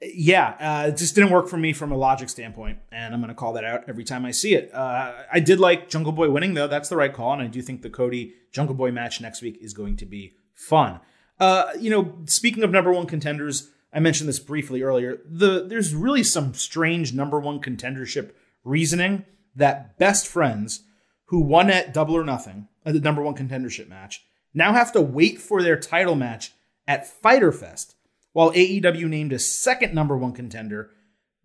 [0.00, 3.28] yeah, uh, it just didn't work for me from a logic standpoint, and I'm going
[3.28, 4.72] to call that out every time I see it.
[4.74, 6.68] Uh, I did like Jungle Boy winning, though.
[6.68, 9.58] That's the right call, and I do think the Cody Jungle Boy match next week
[9.60, 11.00] is going to be fun.
[11.40, 15.18] Uh, you know, speaking of number one contenders, I mentioned this briefly earlier.
[15.24, 18.32] The there's really some strange number one contendership
[18.64, 20.82] reasoning that best friends
[21.26, 25.00] who won at Double or Nothing, at the number one contendership match, now have to
[25.00, 26.52] wait for their title match
[26.86, 27.95] at Fighter Fest,
[28.36, 30.90] while AEW named a second number one contender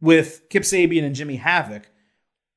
[0.01, 1.89] with Kip Sabian and Jimmy Havoc,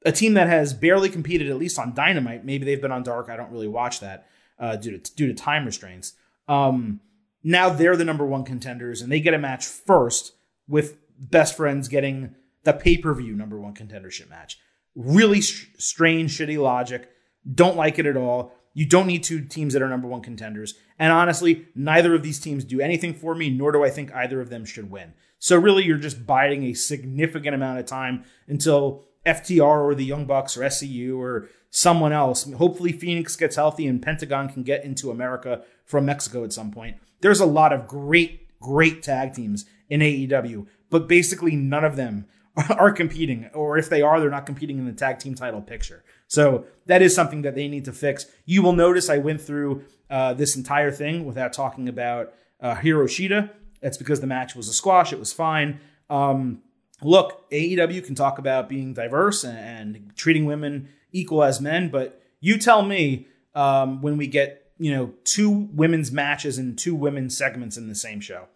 [0.04, 2.44] a team that has barely competed at least on Dynamite.
[2.44, 3.28] Maybe they've been on Dark.
[3.30, 4.26] I don't really watch that
[4.58, 6.14] uh, due to due to time restraints.
[6.48, 6.98] Um,
[7.44, 10.32] now they're the number one contenders and they get a match first
[10.66, 14.58] with best friends getting the pay-per-view number one contendership match
[14.96, 17.08] really sh- strange shitty logic
[17.54, 20.74] don't like it at all you don't need two teams that are number one contenders.
[20.98, 24.40] And honestly neither of these teams do anything for me nor do i think either
[24.40, 25.14] of them should win.
[25.38, 30.26] So really you're just biding a significant amount of time until ftr or the young
[30.26, 35.10] bucks or scu or someone else hopefully Fénix gets healthy and pentagon can get into
[35.10, 36.96] america from mexico at some point.
[37.20, 42.26] There's a lot of great, great tag teams in AEW, but basically none of them
[42.70, 46.04] are competing, or if they are, they're not competing in the tag team title picture.
[46.34, 48.26] So that is something that they need to fix.
[48.44, 53.04] You will notice I went through uh, this entire thing without talking about uh, Hikaru
[53.04, 53.50] Shida.
[53.80, 55.12] That's because the match was a squash.
[55.12, 55.80] It was fine.
[56.10, 56.62] Um,
[57.02, 62.22] look, AEW can talk about being diverse and, and, treating women equal as men, but
[62.40, 67.36] you tell me um, when we get you know, two women's matches and two women's
[67.36, 68.46] segments in the same show.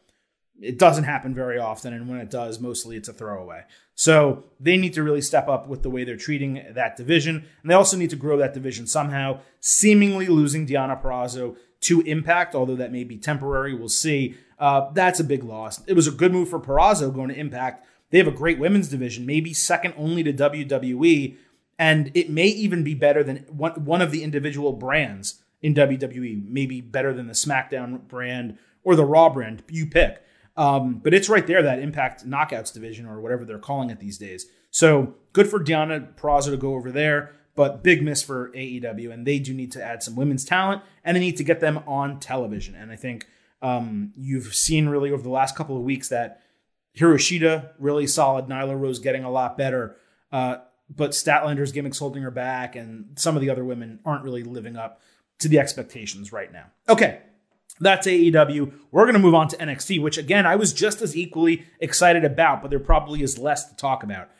[0.61, 3.63] It doesn't happen very often, and when it does, mostly it's a throwaway.
[3.95, 7.71] So they need to really step up with the way they're treating that division, and
[7.71, 9.41] they also need to grow that division somehow.
[9.61, 14.37] Seemingly losing Deonna Purrazzo to Impact, although that may be temporary, we'll see.
[14.59, 15.81] Uh, that's a big loss.
[15.87, 17.87] It was a good move for Purrazzo going to Impact.
[18.11, 21.37] They have a great women's division, maybe second only to WWE,
[21.79, 26.49] and it may even be better than one, one of the individual brands in WWE,
[26.49, 29.63] maybe better than the SmackDown brand or the Raw brand.
[29.69, 30.23] You pick.
[30.59, 34.19] Um, but it's right there, that Impact Knockouts division or whatever they're calling it these
[34.19, 34.47] days.
[34.71, 39.13] So good for Deonna Purrazzo to go over there, but big miss for AEW.
[39.13, 41.79] And they do need to add some women's talent and they need to get them
[41.87, 42.75] on television.
[42.75, 43.27] And I think
[43.63, 46.43] um, you've seen really over the last couple of weeks that
[46.97, 48.47] Hikaru Shida, really solid.
[48.47, 49.97] Nyla Rose getting a lot better.
[50.33, 50.57] Uh,
[50.91, 54.77] but Statlander's gimmicks holding her back, and some of the other women aren't really living
[54.77, 55.01] up
[55.39, 56.65] to the expectations right now.
[56.89, 57.21] Okay,
[57.81, 58.73] that's AEW.
[58.91, 62.25] We're going to move on to NXT, which again, I was just as equally excited
[62.25, 64.31] about, but there probably is less to talk about.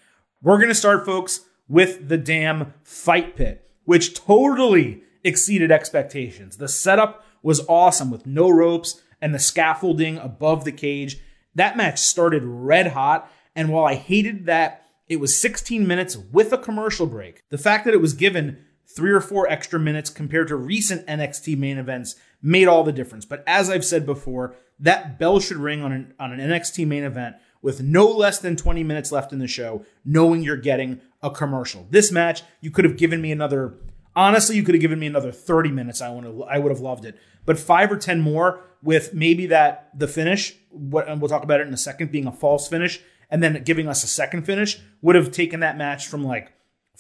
[0.43, 6.57] We're going to start, folks, with the damn fight pit, which totally exceeded expectations.
[6.57, 11.19] The setup was awesome with no ropes and the scaffolding above the cage.
[11.55, 16.53] That match started red hot, and while I hated that it was 16 minutes with
[16.53, 20.49] a commercial break, the fact that it was given three or four extra minutes compared
[20.49, 23.25] to recent NXT main events made all the difference.
[23.25, 27.05] But as I've said before, that bell should ring on an, on an NXT main
[27.05, 31.31] event with no less than 20 minutes left in the show, knowing you're getting a
[31.31, 31.87] commercial.
[31.91, 33.75] This match, you could have given me another,
[34.15, 36.01] honestly, you could have given me another 30 minutes.
[36.01, 37.19] I, would I would have loved it.
[37.45, 41.61] But five or 10 more with maybe that, the finish, what, and we'll talk about
[41.61, 44.81] it in a second, being a false finish, and then giving us a second finish
[45.03, 46.53] would have taken that match from like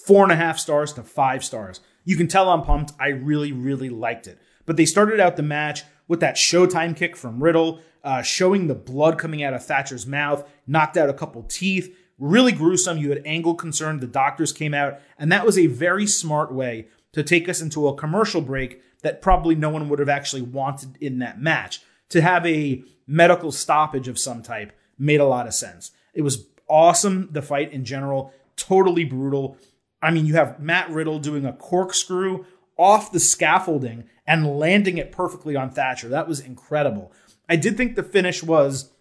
[0.06, 1.80] four and a half stars to five stars.
[2.04, 2.92] You can tell I'm pumped.
[2.98, 4.38] I really, really liked it.
[4.68, 8.74] But they started out the match with that Showtime kick from Riddle, uh, showing the
[8.74, 11.96] blood coming out of Thatcher's mouth, knocked out a couple teeth.
[12.18, 12.98] Really gruesome.
[12.98, 13.98] You had angle concern.
[13.98, 17.88] The doctors came out, and that was a very smart way to take us into
[17.88, 21.80] a commercial break that probably no one would have actually wanted in that match.
[22.10, 25.92] To have a medical stoppage of some type made a lot of sense.
[26.12, 29.56] It was awesome, the fight in general, totally brutal.
[30.02, 32.44] I mean, you have Matt Riddle doing a corkscrew
[32.78, 36.08] off the scaffolding and landing it perfectly on Thatcher.
[36.08, 37.12] That was incredible.
[37.48, 38.92] I did think the finish was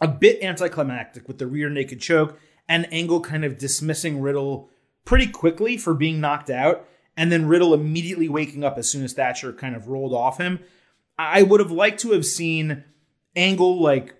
[0.00, 4.70] a bit anticlimactic with the rear naked choke and Angle kind of dismissing Riddle
[5.04, 9.12] pretty quickly for being knocked out, and then Riddle immediately waking up as soon as
[9.12, 10.60] Thatcher kind of rolled off him.
[11.18, 12.84] I would have liked to have seen
[13.36, 14.14] Angle like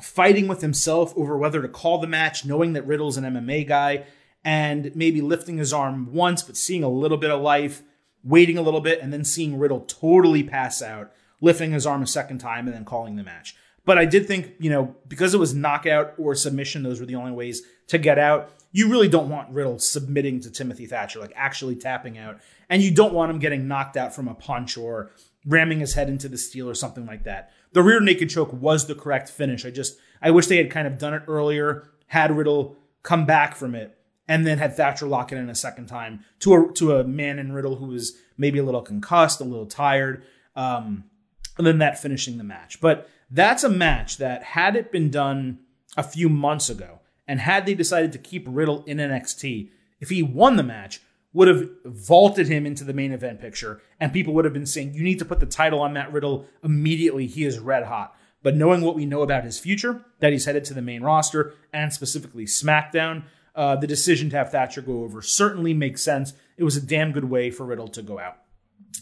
[0.00, 4.06] fighting with himself over whether to call the match, knowing that Riddle's an MMA guy,
[4.44, 7.82] and maybe lifting his arm once, but seeing a little bit of life,
[8.24, 12.06] waiting a little bit, and then seeing Riddle totally pass out, lifting his arm a
[12.06, 13.56] second time, and then calling the match.
[13.84, 17.16] But I did think, you know, because it was knockout or submission, those were the
[17.16, 18.52] only ways to get out.
[18.70, 22.40] You really don't want Riddle submitting to Timothy Thatcher, like actually tapping out.
[22.70, 25.10] And you don't want him getting knocked out from a punch or
[25.44, 27.50] ramming his head into the steel or something like that.
[27.72, 29.66] The rear naked choke was the correct finish.
[29.66, 33.56] I just, I wish they had kind of done it earlier, had Riddle come back
[33.56, 36.96] from it, and then had Thatcher lock it in a second time to a, to
[36.96, 40.24] a man in Riddle who was maybe a little concussed, a little tired.
[40.54, 41.04] Um,
[41.58, 42.80] and then that finishing the match.
[42.80, 45.60] But that's a match that, had it been done
[45.96, 50.22] a few months ago, and had they decided to keep Riddle in NXT, if he
[50.22, 51.00] won the match,
[51.32, 54.94] would have vaulted him into the main event picture, and people would have been saying,
[54.94, 57.26] You need to put the title on Matt Riddle immediately.
[57.26, 58.14] He is red hot.
[58.42, 61.54] But knowing what we know about his future, that he's headed to the main roster
[61.72, 66.32] and specifically SmackDown, uh, the decision to have Thatcher go over certainly makes sense.
[66.56, 68.38] It was a damn good way for Riddle to go out.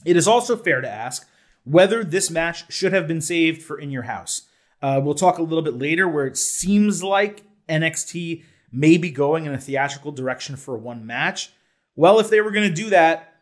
[0.05, 1.27] It is also fair to ask
[1.65, 4.43] whether this match should have been saved for In Your House.
[4.83, 9.47] Uh, we'll talk a little bit later where it seems like NXT may be going
[9.47, 11.53] in a theatrical direction for one match.
[11.97, 13.35] Well, if they were going to do that,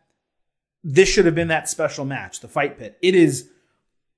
[0.83, 2.99] this should have been that special match, the Fight Pit.
[3.03, 3.51] It is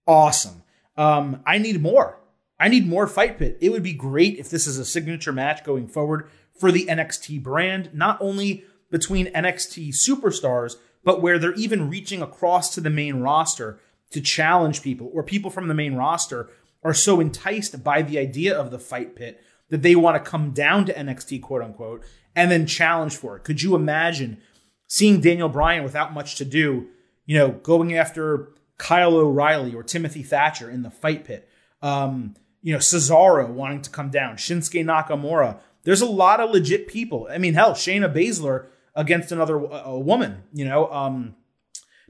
[0.07, 0.63] awesome.
[0.97, 2.19] Um, I need more.
[2.59, 3.59] I need more Fight Pit.
[3.61, 6.29] It would be great if this is a signature match going forward
[6.61, 12.75] for the NXT brand, not only between NXT superstars, but where they're even reaching across
[12.75, 16.51] to the main roster to challenge people, or people from the main roster
[16.83, 20.51] are so enticed by the idea of the fight pit that they want to come
[20.51, 22.05] down to NXT, quote unquote,
[22.37, 23.45] and then challenge for it.
[23.45, 24.39] Could you imagine
[24.87, 26.89] seeing Daniel Bryan without much to do,
[27.25, 31.49] you know, going after Kyle O'Reilly or Timothy Thatcher in the fight pit?
[31.81, 35.59] Um, you know, Cesaro wanting to come down, Shinsuke Nakamura.
[35.83, 37.29] There's a lot of legit people.
[37.31, 41.35] I mean, hell, Shayna Baszler against another a woman, you know, um,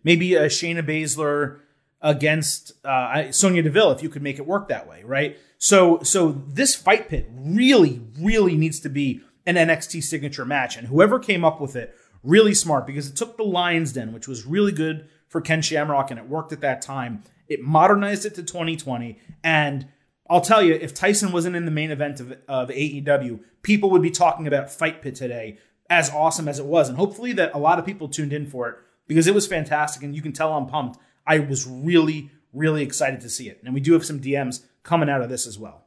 [0.02, 1.60] maybe a Shayna Baszler
[2.00, 5.38] against uh, Sonya Deville if you could make it work that way, right?
[5.58, 10.88] So, so this fight pit really, really needs to be an NXT signature match, and
[10.88, 14.46] whoever came up with it really smart because it took the Lions Den, which was
[14.46, 17.22] really good for Ken Shamrock, and it worked at that time.
[17.48, 19.88] It modernized it to 2020, and
[20.30, 24.00] I'll tell you, if Tyson wasn't in the main event of, of AEW, people would
[24.00, 25.58] be talking about Fight Pit today,
[25.90, 28.68] as awesome as it was, and hopefully that a lot of people tuned in for
[28.68, 28.76] it
[29.08, 33.20] because it was fantastic, and you can tell I'm pumped I was really, really excited
[33.22, 33.60] to see it.
[33.64, 35.84] And we do have some DMs coming out of this as well.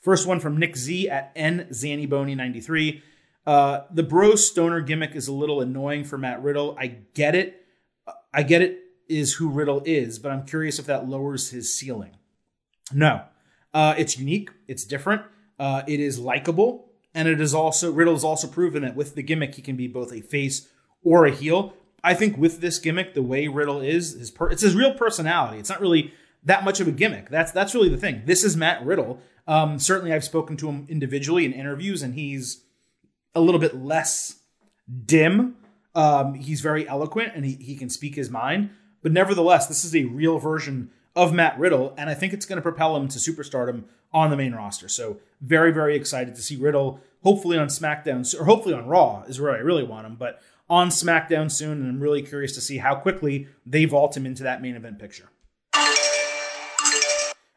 [0.00, 3.02] First one from Nick Z at N Zannybony93.
[3.46, 6.76] Uh, the bro stoner gimmick is a little annoying for Matt Riddle.
[6.78, 7.66] I get it.
[8.34, 8.81] I get it
[9.12, 12.16] is who Riddle is, but I'm curious if that lowers his ceiling.
[12.92, 13.22] No,
[13.72, 14.50] uh, it's unique.
[14.66, 15.22] It's different.
[15.58, 19.54] Uh, it is likable, and it is also Riddle's also proven that with the gimmick
[19.54, 20.68] he can be both a face
[21.04, 21.74] or a heel.
[22.02, 25.58] I think with this gimmick, the way Riddle is, his per- it's his real personality.
[25.58, 27.28] It's not really that much of a gimmick.
[27.28, 28.22] That's that's really the thing.
[28.24, 29.20] This is Matt Riddle.
[29.46, 32.64] Um, certainly, I've spoken to him individually in interviews, and he's
[33.34, 34.40] a little bit less
[35.04, 35.56] dim.
[35.94, 38.70] Um, he's very eloquent, and he he can speak his mind.
[39.02, 42.56] But nevertheless, this is a real version of Matt Riddle, and I think it's going
[42.56, 44.88] to propel him to superstardom on the main roster.
[44.88, 47.00] So very very excited to see Riddle.
[47.22, 50.88] Hopefully on SmackDown or hopefully on Raw is where I really want him, but on
[50.88, 54.62] SmackDown soon, and I'm really curious to see how quickly they vault him into that
[54.62, 55.28] main event picture.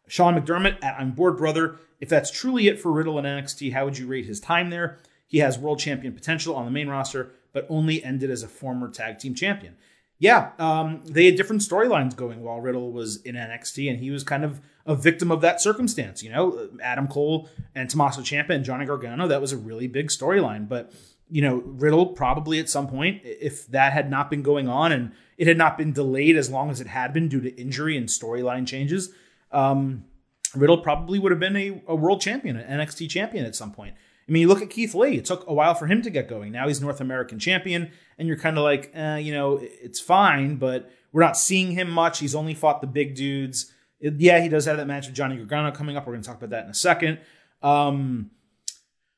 [0.08, 1.77] Sean McDermott at I'm Bored Brother.
[1.99, 4.99] If that's truly it for Riddle and NXT, how would you rate his time there?
[5.27, 8.89] He has world champion potential on the main roster, but only ended as a former
[8.89, 9.76] tag team champion.
[10.18, 14.24] Yeah, um, they had different storylines going while Riddle was in NXT, and he was
[14.24, 16.24] kind of a victim of that circumstance.
[16.24, 20.07] You know, Adam Cole and Tommaso Ciampa and Johnny Gargano, that was a really big
[20.07, 20.70] storyline.
[20.70, 20.93] But
[21.30, 25.11] you know, Riddle probably at some point, if that had not been going on and
[25.38, 28.07] it had not been delayed as long as it had been due to injury and
[28.07, 29.11] storyline changes,
[29.51, 30.05] um,
[30.53, 33.95] Riddle probably would have been a, a, world champion, an NXT champion at some point.
[34.28, 36.28] I mean, you look at Keith Lee, it took a while for him to get
[36.28, 36.51] going.
[36.51, 40.55] Now he's North American champion, and you're kind of like, eh, you know, it's fine,
[40.55, 42.19] but we're not seeing him much.
[42.19, 43.71] He's only fought the big dudes.
[43.99, 46.07] It, yeah, he does have that match with Johnny Gargano coming up.
[46.07, 47.19] We're going to talk about that in a second.
[47.61, 48.32] Um,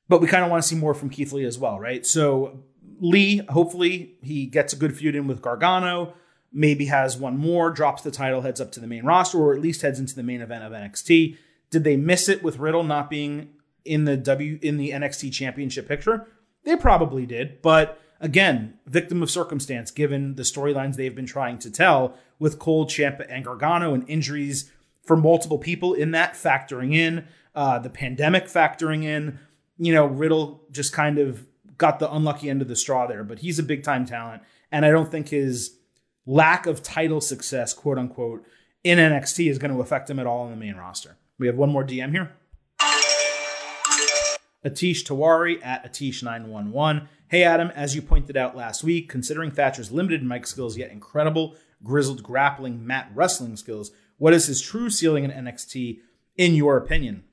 [0.09, 2.05] but we kind of want to see more from Keith Lee as well, right?
[2.05, 2.63] So
[2.99, 6.13] Lee, hopefully, he gets a good feud in with Gargano,
[6.51, 9.61] maybe has one more, drops the title, heads up to the main roster, or at
[9.61, 11.37] least heads into the main event of NXT.
[11.69, 13.49] Did they miss it with Riddle not being
[13.87, 16.27] in the W in the NXT championship picture?
[16.63, 21.71] They probably did, but again, victim of circumstance given the storylines they've been trying to
[21.71, 24.71] tell with Cole, Ciampa, and Gargano and injuries
[25.03, 29.39] for multiple people in that factoring in, uh, the pandemic factoring in.
[29.77, 31.45] You know, Riddle just kind of
[31.77, 34.43] got the unlucky end of the straw there, but he's a big time talent.
[34.71, 35.77] And I don't think his
[36.25, 38.45] lack of title success, quote unquote,
[38.83, 41.17] in NXT is going to affect him at all in the main roster.
[41.39, 42.33] We have one more DM here.
[44.67, 47.07] Atish Tawari at Atish911.
[47.29, 51.55] Hey, Adam, as you pointed out last week, considering Thatcher's limited mic skills yet incredible
[51.83, 55.99] grizzled grappling mat wrestling skills, what is his true ceiling in NXT,
[56.35, 57.23] in your opinion?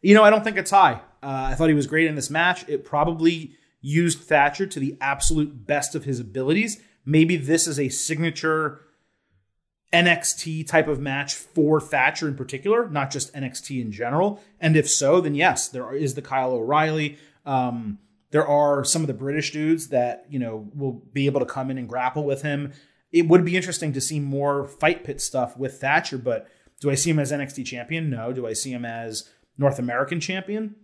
[0.00, 1.00] You know, I don't think it's high.
[1.22, 2.68] Uh, I thought he was great in this match.
[2.68, 6.80] It probably used Thatcher to the absolute best of his abilities.
[7.04, 8.80] Maybe this is a signature
[9.92, 14.40] NXT type of match for Thatcher in particular, not just NXT in general.
[14.60, 17.18] And if so, then yes, there is the Kyle O'Reilly.
[17.44, 17.98] Um,
[18.30, 21.70] there are some of the British dudes that you know will be able to come
[21.70, 22.72] in and grapple with him.
[23.12, 26.48] It would be interesting to see more fight pit stuff with Thatcher, but
[26.80, 28.10] do I see him as NXT champion?
[28.10, 28.32] No.
[28.32, 30.74] Do I see him as North American champion?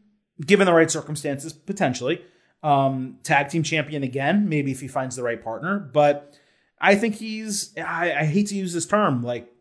[0.46, 2.22] Given the right circumstances, potentially.
[2.62, 5.78] Um, tag team champion again, maybe if he finds the right partner.
[5.78, 6.38] But
[6.80, 9.52] I think he's, I, I hate to use this term, like,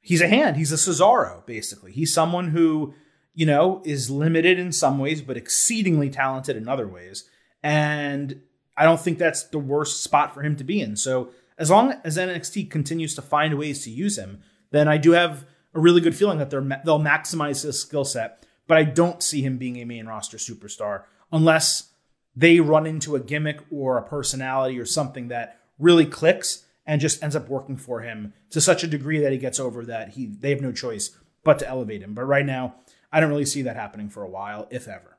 [0.00, 0.56] he's a hand.
[0.56, 1.92] He's a Cesaro, basically.
[1.92, 2.94] He's someone who,
[3.34, 7.28] you know, is limited in some ways, but exceedingly talented in other ways.
[7.62, 8.40] And
[8.76, 10.96] I don't think that's the worst spot for him to be in.
[10.96, 15.12] So as long as NXT continues to find ways to use him, then I do
[15.12, 18.46] have a really good feeling that they're they'll maximize his skill set.
[18.68, 21.90] But I don't see him being a main roster superstar unless
[22.34, 27.22] they run into a gimmick or a personality or something that really clicks and just
[27.22, 30.26] ends up working for him to such a degree that he gets over that he
[30.26, 32.14] they have no choice but to elevate him.
[32.14, 32.76] But right now,
[33.12, 35.16] I don't really see that happening for a while, if ever.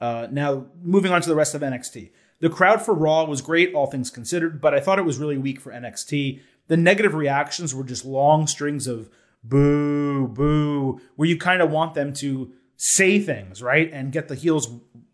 [0.00, 2.10] Uh, now, moving on to the rest of NXT.
[2.40, 5.36] The crowd for Raw was great, all things considered, but I thought it was really
[5.36, 6.40] weak for NXT.
[6.68, 9.10] The negative reactions were just long strings of
[9.44, 13.90] boo, boo, where you kind of want them to say things, right?
[13.92, 14.68] And get the heels,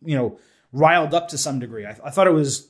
[0.05, 0.38] you know,
[0.72, 1.84] riled up to some degree.
[1.84, 2.68] I, I thought it was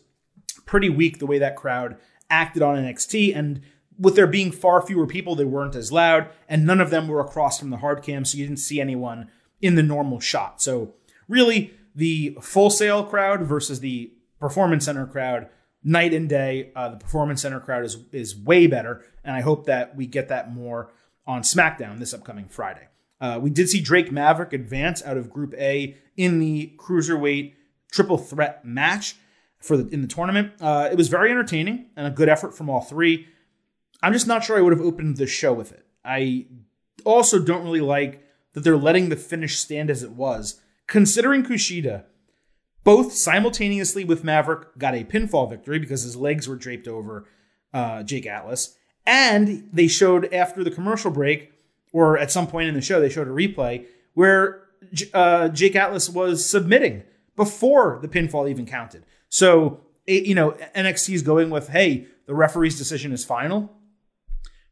[0.64, 1.96] pretty weak the way that crowd
[2.30, 3.36] acted on NXT.
[3.36, 3.62] And
[3.98, 7.20] with there being far fewer people, they weren't as loud, and none of them were
[7.20, 10.60] across from the hard cam, so you didn't see anyone in the normal shot.
[10.60, 10.94] So
[11.28, 15.48] really, the Full Sail crowd versus the Performance Center crowd,
[15.82, 16.72] night and day.
[16.76, 20.28] Uh, the Performance Center crowd is is way better, and I hope that we get
[20.28, 20.92] that more
[21.26, 22.88] on SmackDown this upcoming Friday.
[23.18, 27.54] Uh, we did see Drake Maverick advance out of Group A in the cruiserweight
[27.90, 29.16] triple threat match
[29.60, 30.52] for the, in the tournament.
[30.60, 33.26] Uh, it was very entertaining and a good effort from all three.
[34.02, 35.86] I'm just not sure I would have opened the show with it.
[36.04, 36.46] I
[37.04, 42.04] also don't really like that they're letting the finish stand as it was, considering Kushida
[42.84, 47.26] both simultaneously with Maverick got a pinfall victory because his legs were draped over
[47.74, 51.52] uh, Jake Atlas, and they showed after the commercial break,
[51.92, 53.84] or at some point in the show, they showed a replay
[54.14, 54.62] where
[55.12, 57.02] uh, Jake Atlas was submitting
[57.34, 59.04] before the pinfall even counted.
[59.28, 63.72] So, you know, NXT is going with, hey, the referee's decision is final.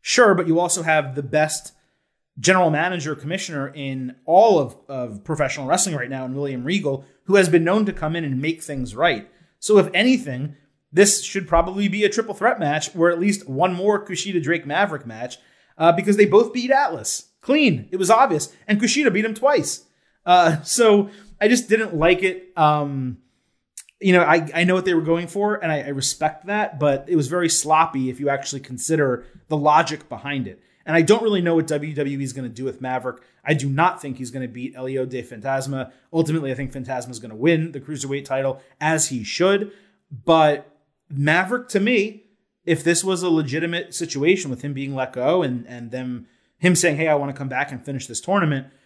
[0.00, 1.72] Sure, but you also have the best
[2.38, 7.36] general manager, commissioner in all of, of professional wrestling right now, in William Regal, who
[7.36, 9.30] has been known to come in and make things right.
[9.58, 10.56] So, if anything,
[10.92, 14.66] this should probably be a triple threat match, or at least one more Kushida Drake
[14.66, 15.38] Maverick match,
[15.78, 17.88] uh, because they both beat Atlas clean.
[17.90, 19.84] It was obvious, and Kushida beat him twice.
[20.26, 22.52] Uh, so I just didn't like it.
[22.56, 23.18] Um,
[24.00, 26.78] you know, I, I know what they were going for, and I, I respect that,
[26.78, 30.60] but it was very sloppy if you actually consider the logic behind it.
[30.86, 33.22] And I don't really know what WWE is going to do with Maverick.
[33.44, 35.92] I do not think he's going to beat El Hijo del Fantasma.
[36.12, 39.72] Ultimately, I think Fantasma is going to win the Cruiserweight title, as he should.
[40.10, 40.70] But
[41.08, 42.24] Maverick, to me,
[42.66, 46.26] if this was a legitimate situation with him being let go and, and them
[46.58, 48.66] him saying, hey, I want to come back and finish this tournament–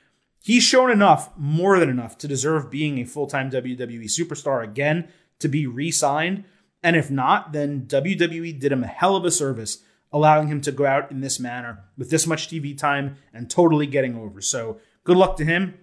[0.41, 5.09] He's shown enough, more than enough, to deserve being a full time WWE superstar again,
[5.41, 6.45] to be re signed.
[6.83, 9.83] And if not, then WWE did him a hell of a service,
[10.13, 13.87] allowing him to go out in this manner with this much TV time and totally
[13.87, 14.41] getting over.
[14.41, 15.79] So good luck to him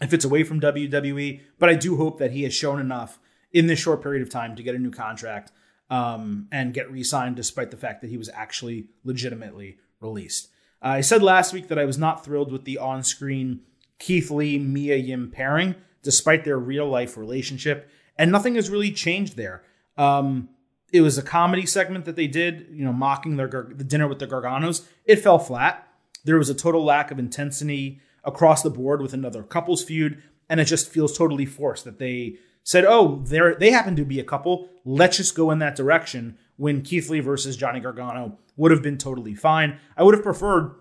[0.00, 1.40] if it's away from WWE.
[1.58, 3.18] But I do hope that he has shown enough
[3.52, 5.52] in this short period of time to get a new contract
[5.88, 10.48] um, and get re signed, despite the fact that he was actually legitimately released.
[10.82, 13.62] I said last week that I was not thrilled with the on screen
[13.98, 17.88] Keith Lee, Mia Yim pairing, despite their real life relationship.
[18.16, 19.62] And nothing has really changed there.
[19.96, 20.48] Um,
[20.92, 24.20] it was a comedy segment that they did, you know, mocking their the dinner with
[24.20, 24.86] the Garganos.
[25.04, 25.88] It fell flat.
[26.24, 30.22] There was a total lack of intensity across the board with another couples feud.
[30.48, 34.20] and it just feels totally forced that they said, "Oh, they they happen to be
[34.20, 34.68] a couple.
[34.84, 38.98] Let's just go in that direction." When Keith Lee versus Johnny Gargano would have been
[38.98, 39.78] totally fine.
[39.96, 40.76] I would have preferred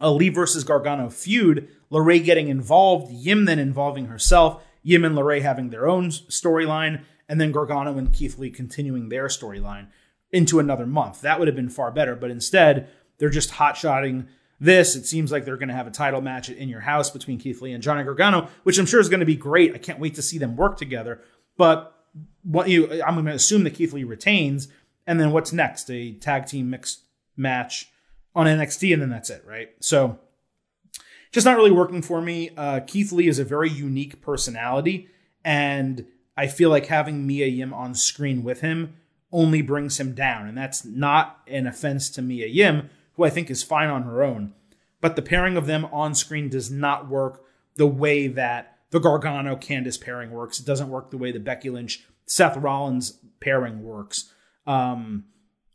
[0.00, 5.40] a Lee versus Gargano feud, LeRae getting involved, Yim then involving herself, Yim and LeRae
[5.40, 9.86] having their own storyline, and then Gargano and Keith Lee continuing their storyline
[10.32, 11.20] into another month.
[11.20, 12.88] That would have been far better, but instead,
[13.18, 14.26] they're just hot shotting
[14.58, 14.96] this.
[14.96, 17.62] It seems like they're going to have a title match in your house between Keith
[17.62, 19.74] Lee and Johnny Gargano, which I'm sure is going to be great.
[19.74, 21.22] I can't wait to see them work together.
[21.56, 21.94] But
[22.42, 24.68] what you, I'm going to assume that Keith Lee retains,
[25.06, 25.88] and then what's next?
[25.90, 27.02] A tag team mixed
[27.36, 27.88] match
[28.34, 29.70] on NXT, and then that's it, right?
[29.80, 30.18] So,
[31.34, 32.50] just not really working for me.
[32.56, 35.08] Uh, Keith Lee is a very unique personality,
[35.44, 36.06] and
[36.36, 38.94] I feel like having Mia Yim on screen with him
[39.32, 40.46] only brings him down.
[40.46, 44.22] And that's not an offense to Mia Yim, who I think is fine on her
[44.22, 44.52] own.
[45.00, 49.56] But the pairing of them on screen does not work the way that the Gargano
[49.56, 50.60] Candice pairing works.
[50.60, 54.32] It doesn't work the way the Becky Lynch Seth Rollins pairing works.
[54.68, 55.24] Um,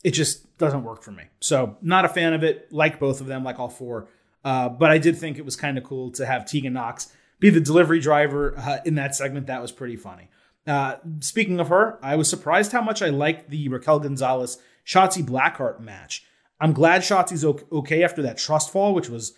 [0.05, 1.23] it just doesn't work for me.
[1.41, 4.07] So, not a fan of it, like both of them, like all four.
[4.43, 7.49] Uh, but I did think it was kind of cool to have Tegan Nox be
[7.49, 9.47] the delivery driver uh, in that segment.
[9.47, 10.29] That was pretty funny.
[10.67, 15.23] Uh, speaking of her, I was surprised how much I liked the Raquel Gonzalez Shotzi
[15.23, 16.25] Blackheart match.
[16.59, 19.33] I'm glad Shotzi's okay after that trust fall, which was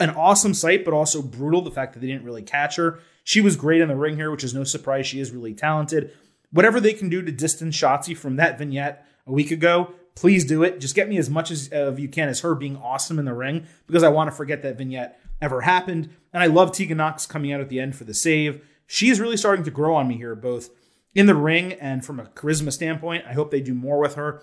[0.00, 1.60] an awesome sight, but also brutal.
[1.60, 3.00] The fact that they didn't really catch her.
[3.22, 5.06] She was great in the ring here, which is no surprise.
[5.06, 6.12] She is really talented.
[6.50, 10.62] Whatever they can do to distance Shotzi from that vignette a week ago, please do
[10.62, 10.80] it.
[10.80, 13.34] Just get me as much as of you can as her being awesome in the
[13.34, 16.10] ring because I want to forget that vignette ever happened.
[16.32, 18.64] And I love Tegan Nox coming out at the end for the save.
[18.86, 20.70] She is really starting to grow on me here, both
[21.14, 23.24] in the ring and from a charisma standpoint.
[23.26, 24.42] I hope they do more with her.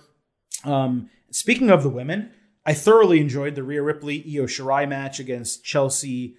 [0.63, 2.31] Um, speaking of the women,
[2.65, 6.35] I thoroughly enjoyed the Rhea Ripley Io Shirai match against Chelsea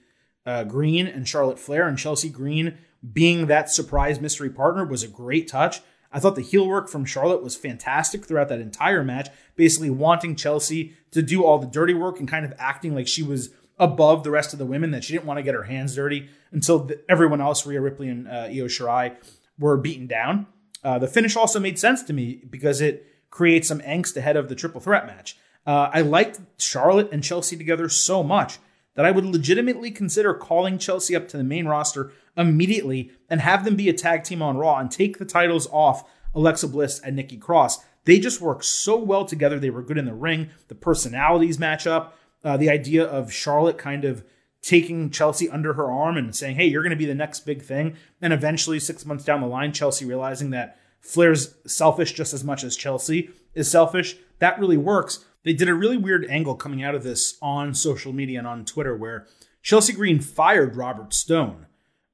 [0.46, 1.86] uh, Green and Charlotte Flair.
[1.88, 2.78] And Chelsea Green
[3.12, 5.80] being that surprise mystery partner was a great touch.
[6.12, 10.36] I thought the heel work from Charlotte was fantastic throughout that entire match, basically wanting
[10.36, 14.22] Chelsea to do all the dirty work and kind of acting like she was above
[14.22, 16.80] the rest of the women, that she didn't want to get her hands dirty until
[16.80, 19.16] the, everyone else, Rhea Ripley and uh, Io Shirai,
[19.58, 20.46] were beaten down.
[20.84, 24.48] Uh, the finish also made sense to me because it creates some angst ahead of
[24.48, 25.36] the triple threat match.
[25.66, 28.58] Uh, I liked Charlotte and Chelsea together so much
[28.94, 33.64] that I would legitimately consider calling Chelsea up to the main roster immediately and have
[33.64, 37.16] them be a tag team on Raw and take the titles off Alexa Bliss and
[37.16, 37.84] Nikki Cross.
[38.04, 39.58] They just work so well together.
[39.58, 40.50] They were good in the ring.
[40.68, 42.18] The personalities match up.
[42.44, 44.24] Uh, the idea of Charlotte kind of
[44.60, 47.62] taking Chelsea under her arm and saying, hey, you're going to be the next big
[47.62, 47.96] thing.
[48.20, 52.64] And eventually, six months down the line, Chelsea realizing that Flair's selfish just as much
[52.64, 54.16] as Chelsea is selfish.
[54.38, 55.24] That really works.
[55.44, 58.64] They did a really weird angle coming out of this on social media and on
[58.64, 59.26] Twitter where
[59.62, 61.66] Chelsea Green fired Robert Stone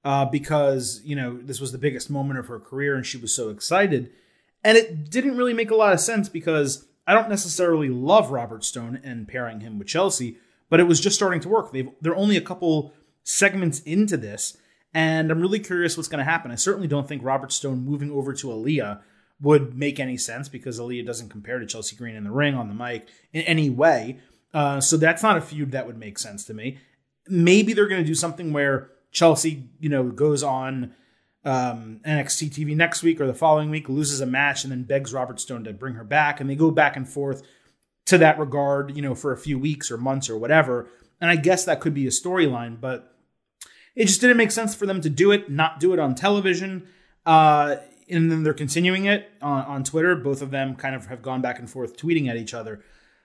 [0.04, 3.34] uh, because, you know, this was the biggest moment of her career and she was
[3.34, 4.10] so excited.
[4.64, 8.64] And it didn't really make a lot of sense because I don't necessarily love Robert
[8.64, 10.36] Stone and pairing him with Chelsea,
[10.68, 11.72] but it was just starting to work.
[11.72, 14.58] They've, they're only a couple segments into this,
[14.92, 16.50] and I'm really curious what's going to happen.
[16.50, 19.00] I certainly don't think Robert Stone moving over to Aliyah
[19.40, 22.68] would make any sense because Aliyah doesn't compare to Chelsea Green in the ring on
[22.68, 24.18] the mic in any way.
[24.52, 26.78] Uh, so that's not a feud that would make sense to me.
[27.28, 30.94] Maybe they're going to do something where Chelsea, you know, goes on
[31.44, 35.12] um, NXT TV next week or the following week, loses a match, and then begs
[35.12, 37.42] Robert Stone to bring her back, and they go back and forth
[38.06, 40.88] to that regard, you know, for a few weeks or months or whatever.
[41.20, 43.14] And I guess that could be a storyline, but
[43.94, 46.88] it just didn't make sense for them to do it, not do it on television.
[47.26, 47.76] Uh,
[48.10, 50.14] and then they're continuing it on, on Twitter.
[50.16, 52.82] Both of them kind of have gone back and forth tweeting at each other.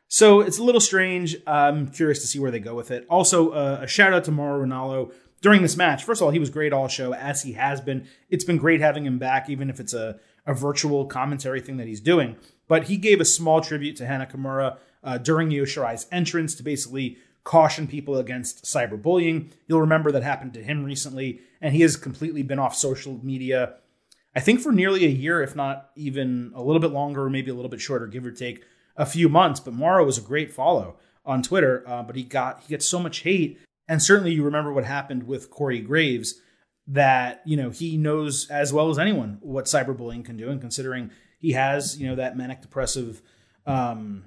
[0.08, 1.36] So it's a little strange.
[1.48, 3.06] I'm curious to see where they go with it.
[3.10, 5.12] Also, uh, a shout out to Mauro Ranallo
[5.42, 6.04] during this match.
[6.04, 8.08] First of all, he was great all show, as he has been.
[8.30, 11.88] It's been great having him back, even if it's a, a virtual commentary thing that
[11.88, 12.36] he's doing.
[12.68, 16.64] But he gave a small tribute to Hana Kimura uh, during Io Shirai's entrance to
[16.64, 19.52] basically caution people against cyberbullying.
[19.68, 23.76] You'll remember that happened to him recently, and he has completely been off social media
[24.36, 27.52] I think for nearly a year, if not even a little bit longer, or maybe
[27.52, 28.64] a little bit shorter, give or take
[28.98, 29.60] a few months.
[29.60, 33.00] But Mauro was a great follow on Twitter, uh, but he got he gets so
[33.00, 36.40] much hate, and certainly you remember what happened with Corey Graves.
[36.88, 41.12] That you know he knows as well as anyone what cyberbullying can do, and considering
[41.40, 43.22] he has you know that manic depressive,
[43.66, 44.26] um,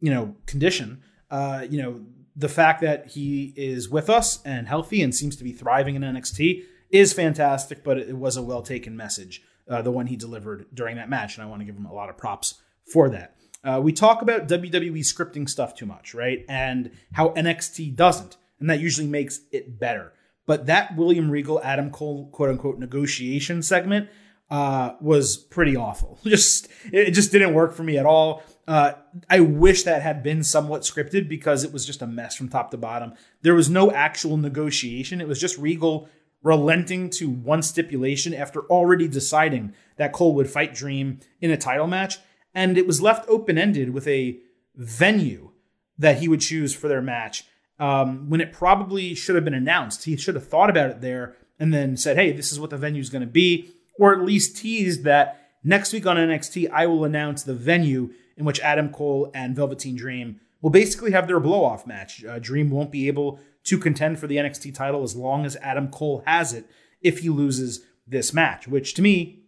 [0.00, 2.02] you know condition, uh, you know
[2.36, 6.02] the fact that he is with us and healthy and seems to be thriving in
[6.02, 10.66] NXT is fantastic, but it was a well taken message, uh, the one he delivered
[10.74, 12.60] during that match, and I want to give him a lot of props
[12.92, 13.34] for that.
[13.64, 16.44] Uh, we talk about WWE scripting stuff too much, right?
[16.48, 20.12] And how NXT doesn't, and that usually makes it better.
[20.46, 24.08] but that William Regal Adam Cole quote unquote negotiation segment
[24.50, 26.18] uh, was pretty awful.
[26.24, 28.42] Just it just didn't work for me at all.
[28.68, 28.92] Uh,
[29.30, 32.70] I wish that had been somewhat scripted because it was just a mess from top
[32.70, 33.14] to bottom.
[33.40, 35.20] There was no actual negotiation.
[35.20, 36.08] It was just Regal
[36.42, 41.86] relenting to one stipulation after already deciding that Cole would fight Dream in a title
[41.86, 42.18] match.
[42.54, 44.38] And it was left open ended with a
[44.74, 45.52] venue
[45.98, 47.44] that he would choose for their match
[47.78, 50.04] um, when it probably should have been announced.
[50.04, 52.76] He should have thought about it there and then said, hey, this is what the
[52.76, 56.86] venue is going to be, or at least teased that next week on NXT, I
[56.86, 61.40] will announce the venue in which Adam Cole and Velveteen Dream will basically have their
[61.40, 62.24] blow off match.
[62.24, 65.88] Uh, Dream won't be able to contend for the NXT title as long as Adam
[65.88, 66.64] Cole has it
[67.02, 69.44] if he loses this match, which to me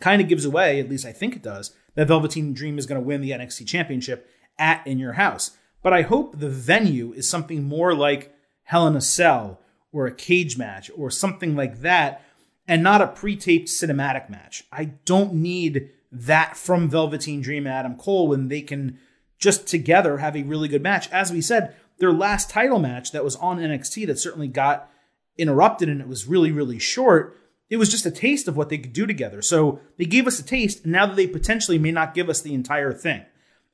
[0.00, 3.00] kind of gives away, at least I think it does, that Velveteen Dream is going
[3.00, 4.28] to win the NXT championship
[4.58, 5.56] at In Your House.
[5.82, 8.34] But I hope the venue is something more like
[8.64, 9.60] Hell in a Cell
[9.92, 12.22] or a cage match or something like that
[12.66, 14.64] and not a pre-taped cinematic match.
[14.72, 18.98] I don't need that from Velveteen Dream and Adam Cole when they can
[19.42, 21.10] just together have a really good match.
[21.10, 24.88] As we said, their last title match that was on NXT that certainly got
[25.36, 27.36] interrupted and it was really, really short.
[27.68, 29.42] It was just a taste of what they could do together.
[29.42, 32.40] So they gave us a taste, and now that they potentially may not give us
[32.40, 33.24] the entire thing.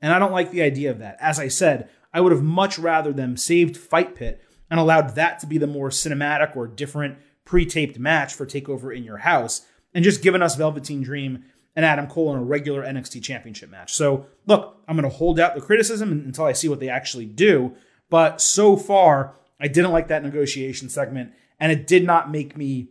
[0.01, 1.19] And I don't like the idea of that.
[1.21, 4.41] As I said, I would have much rather them saved Fight Pit
[4.71, 9.05] and allowed that to be the more cinematic or different pre-taped match for Takeover in
[9.05, 11.45] Your House, and just given us Velveteen Dream
[11.79, 13.95] and Adam Cole in a regular NXT Championship match.
[13.95, 17.27] So look, I'm going to hold out the criticism until I see what they actually
[17.27, 17.73] do.
[18.11, 22.89] But so far, I didn't like that negotiation segment, and it did not make me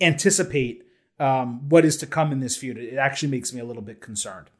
[0.00, 0.84] anticipate
[1.18, 2.78] um, what is to come in this feud.
[2.78, 4.50] It actually makes me a little bit concerned.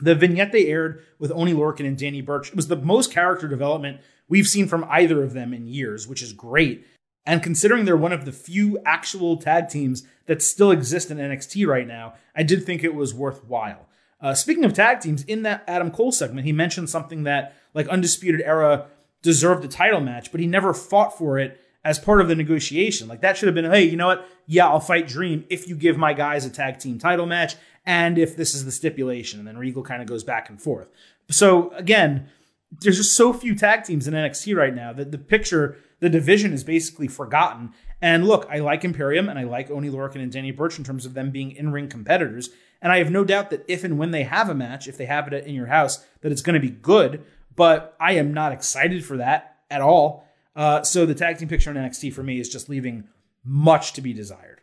[0.00, 4.00] The vignette they aired with Oney Lorcan and Danny Burch was the most character development
[4.30, 6.86] we've seen from either of them in years, which is great.
[7.26, 11.66] And considering they're one of the few actual tag teams that still exist in NXT
[11.66, 13.86] right now, I did think it was worthwhile.
[14.20, 17.88] Uh, speaking of tag teams, in that Adam Cole segment, he mentioned something that, like
[17.88, 18.86] Undisputed Era,
[19.22, 23.08] deserved a title match, but he never fought for it as part of the negotiation.
[23.08, 24.26] Like that should have been, hey, you know what?
[24.46, 28.18] Yeah, I'll fight Dream if you give my guys a tag team title match and
[28.18, 29.38] if this is the stipulation.
[29.38, 30.88] And then Regal kind of goes back and forth.
[31.30, 32.28] So again,
[32.80, 36.52] there's just so few tag teams in NXT right now that the picture, the division
[36.52, 37.72] is basically forgotten.
[38.00, 41.06] And look, I like Imperium and I like Oney Lorcan and Danny Burch in terms
[41.06, 42.50] of them being in ring competitors.
[42.82, 45.06] And I have no doubt that if and when they have a match, if they
[45.06, 47.24] have it in your house, that it's going to be good.
[47.56, 50.28] But I am not excited for that at all.
[50.54, 53.04] Uh, so the tag team picture in NXT for me is just leaving
[53.44, 54.60] much to be desired.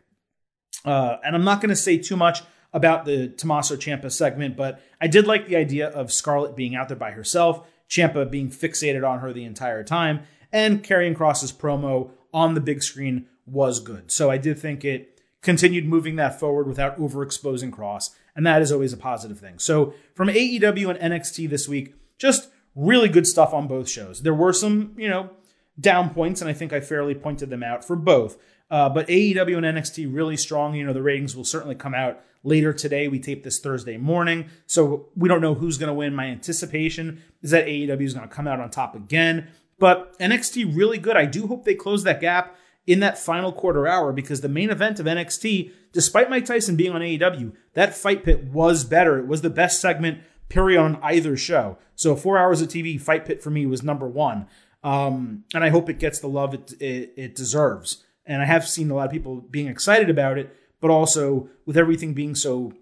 [0.84, 4.80] Uh, and I'm not going to say too much about the Tommaso Ciampa segment, but
[5.00, 9.06] I did like the idea of Scarlett being out there by herself, Ciampa being fixated
[9.08, 10.20] on her the entire time,
[10.50, 14.10] and Karrion Kross's promo on the big screen was good.
[14.10, 18.72] So I did think it continued moving that forward without overexposing Kross, and that is
[18.72, 19.58] always a positive thing.
[19.58, 24.22] So from AEW and NXT this week, just really good stuff on both shows.
[24.22, 25.30] There were some, you know,
[25.78, 28.36] down points, and I think I fairly pointed them out for both.
[28.70, 30.74] Uh, but AEW and NXT really strong.
[30.74, 33.08] You know, the ratings will certainly come out later today.
[33.08, 36.14] We tape this Thursday morning, so we don't know who's going to win.
[36.14, 39.48] My anticipation is that AEW is going to come out on top again.
[39.82, 41.16] But NXT really good.
[41.16, 42.56] I do hope they close that gap
[42.86, 46.92] in that final quarter hour because the main event of NXT, despite Mike Tyson being
[46.92, 49.18] on AEW, that fight pit was better.
[49.18, 51.78] It was the best segment period on either show.
[51.96, 54.46] So four hours of TV, Fight Pit for me was number one.
[54.84, 58.04] Um, and I hope it gets the love it, it, it deserves.
[58.24, 61.76] And I have seen a lot of people being excited about it, but also with
[61.76, 62.72] everything being so,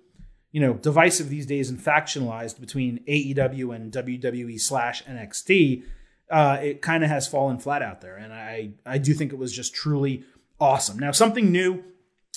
[0.53, 5.85] you know, divisive these days and factionalized between AEW and WWE slash NXT,
[6.31, 8.17] uh, it kind of has fallen flat out there.
[8.17, 10.25] And I, I do think it was just truly
[10.61, 10.99] awesome.
[10.99, 11.83] Now, something new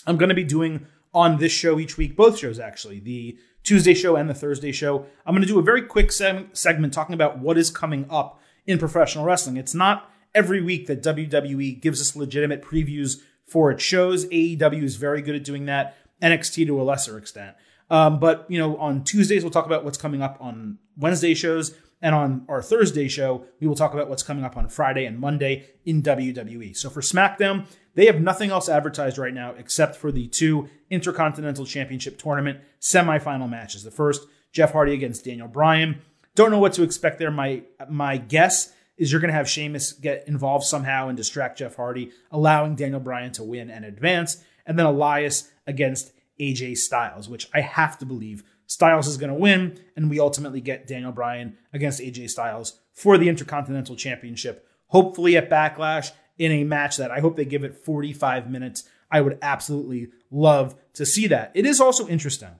[0.05, 3.93] I'm going to be doing on this show each week, both shows actually, the Tuesday
[3.93, 5.05] show and the Thursday show.
[5.25, 8.79] I'm going to do a very quick segment talking about what is coming up in
[8.79, 9.57] professional wrestling.
[9.57, 14.25] It's not every week that WWE gives us legitimate previews for its shows.
[14.25, 17.55] AEW is very good at doing that, NXT to a lesser extent.
[17.89, 21.75] Um, but, you know, on Tuesdays, we'll talk about what's coming up on Wednesday shows.
[22.03, 25.17] And on our Thursday show, we will talk about what's coming up on Friday and
[25.17, 26.75] Monday in WWE.
[26.75, 31.65] So for SmackDown, they have nothing else advertised right now except for the two Intercontinental
[31.65, 33.83] Championship Tournament semifinal matches.
[33.83, 36.01] The first, Jeff Hardy against Daniel Bryan.
[36.35, 37.31] Don't know what to expect there.
[37.31, 41.77] My my guess is you're going to have Sheamus get involved somehow and distract Jeff
[41.77, 44.43] Hardy, allowing Daniel Bryan to win and advance.
[44.65, 48.43] And then Elias against AJ Styles, which I have to believe
[48.73, 53.19] Styles is going to win, and we ultimately get Daniel Bryan against AJ Styles for
[53.19, 56.11] the Intercontinental Championship, hopefully at Backlash.
[56.39, 58.85] in a match that I hope they give it 45 minutes.
[59.11, 61.51] I would absolutely love to see that.
[61.53, 62.55] It is also interesting.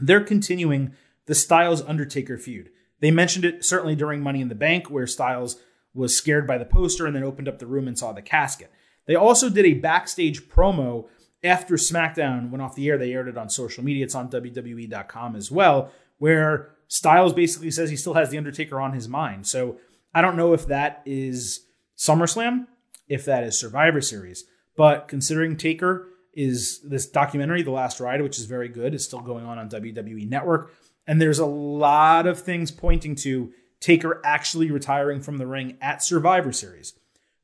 [0.00, 0.94] They're continuing
[1.26, 2.70] the Styles Undertaker feud.
[2.98, 5.60] They mentioned it certainly during Money in the Bank, where Styles
[5.94, 8.72] was scared by the poster and then opened up the room and saw the casket.
[9.06, 11.06] They also did a backstage promo
[11.42, 12.98] after SmackDown went off the air.
[12.98, 14.04] They aired it on social media.
[14.04, 18.92] It's on WWE.com as well, where Styles basically says he still has The Undertaker on
[18.92, 19.46] his mind.
[19.46, 19.78] So
[20.14, 21.66] I don't know if that is
[21.98, 22.66] SummerSlam,
[23.08, 24.44] if that is Survivor Series,
[24.76, 29.20] but considering Taker is this documentary, The Last Ride, which is very good, is still
[29.20, 30.72] going on on WWE Network.
[31.06, 36.02] And there's a lot of things pointing to Taker actually retiring from the ring at
[36.02, 36.94] Survivor Series,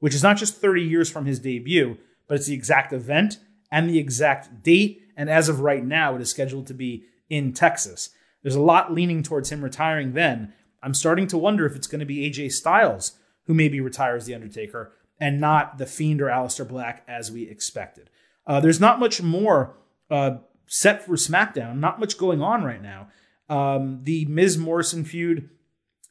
[0.01, 3.39] which is not just 30 years from his debut, but it's the exact event
[3.73, 5.03] and the exact date.
[5.17, 8.11] And as of right now, it is scheduled to be in Texas.
[8.43, 10.53] There's a lot leaning towards him retiring then.
[10.83, 13.13] I'm starting to wonder if it's going to be AJ Styles
[13.47, 18.11] who maybe retires The Undertaker and not The Fiend or Aleister Black as we expected.
[18.47, 19.77] Uh, there's not much more
[20.11, 23.09] uh, set for SmackDown, not much going on right now.
[23.49, 25.49] Um, the Miz Morrison feud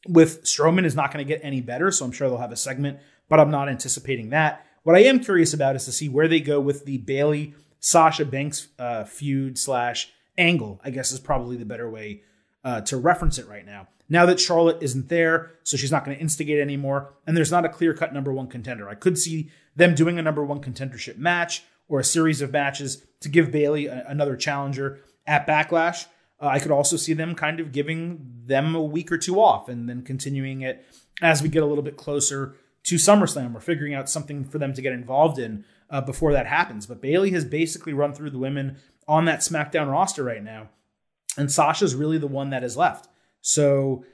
[0.08, 2.56] with Strowman is not going to get any better, so I'm sure they'll have a
[2.56, 2.98] segment,
[3.28, 4.66] but I'm not anticipating that.
[4.82, 8.24] What I am curious about is to see where they go with the Bayley Sasha
[8.24, 10.80] Banks uh, feud slash angle.
[10.84, 12.22] I guess is probably the better way
[12.64, 13.88] uh, to reference it right now.
[14.08, 17.64] Now that Charlotte isn't there, so she's not going to instigate anymore, and there's not
[17.64, 18.88] a clear cut number one contender.
[18.88, 23.04] I could see them doing a number one contendership match or a series of matches
[23.20, 26.06] to give Bayley a, another challenger at Backlash.
[26.40, 29.68] Uh, I could also see them kind of giving them a week or two off
[29.68, 30.84] and then continuing it
[31.22, 34.72] as we get a little bit closer to SummerSlam or figuring out something for them
[34.74, 36.86] to get involved in uh, before that happens.
[36.86, 40.68] But Bayley has basically run through the women on that SmackDown roster right now.
[41.36, 43.08] And Sasha's really the one that is left.
[43.40, 44.04] So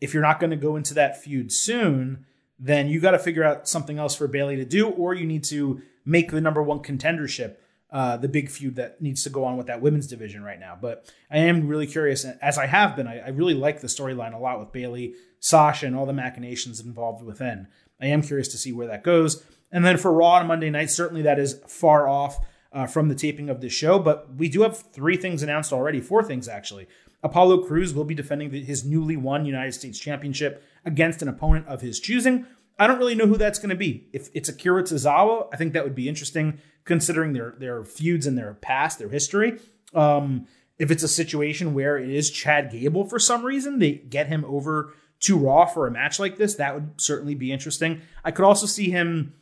[0.00, 2.26] if you're not going to go into that feud soon,
[2.58, 5.44] then you got to figure out something else for Bayley to do, or you need
[5.44, 7.56] to make the number one contendership
[7.90, 10.76] uh, the big feud that needs to go on with that women's division right now.
[10.80, 13.06] But I am really curious, as I have been.
[13.06, 16.80] I, I really like the storyline a lot with Bayley, Sasha, and all the machinations
[16.80, 17.68] involved within.
[18.04, 19.44] I am curious to see where that goes.
[19.72, 22.38] And then for Raw on Monday night, certainly that is far off
[22.72, 26.00] uh, from the taping of this show, but we do have three things announced already,
[26.00, 26.88] four things actually.
[27.22, 31.80] Apollo Crews will be defending his newly won United States Championship against an opponent of
[31.80, 32.46] his choosing.
[32.78, 34.08] I don't really know who that's going to be.
[34.12, 38.36] If it's Akira Tozawa, I think that would be interesting considering their their feuds and
[38.36, 39.58] their past, their history.
[39.94, 40.46] Um,
[40.78, 44.44] if it's a situation where it is Chad Gable for some reason, they get him
[44.44, 44.92] over
[45.24, 48.02] to Raw for a match like this, that would certainly be interesting.
[48.24, 49.34] I could also see him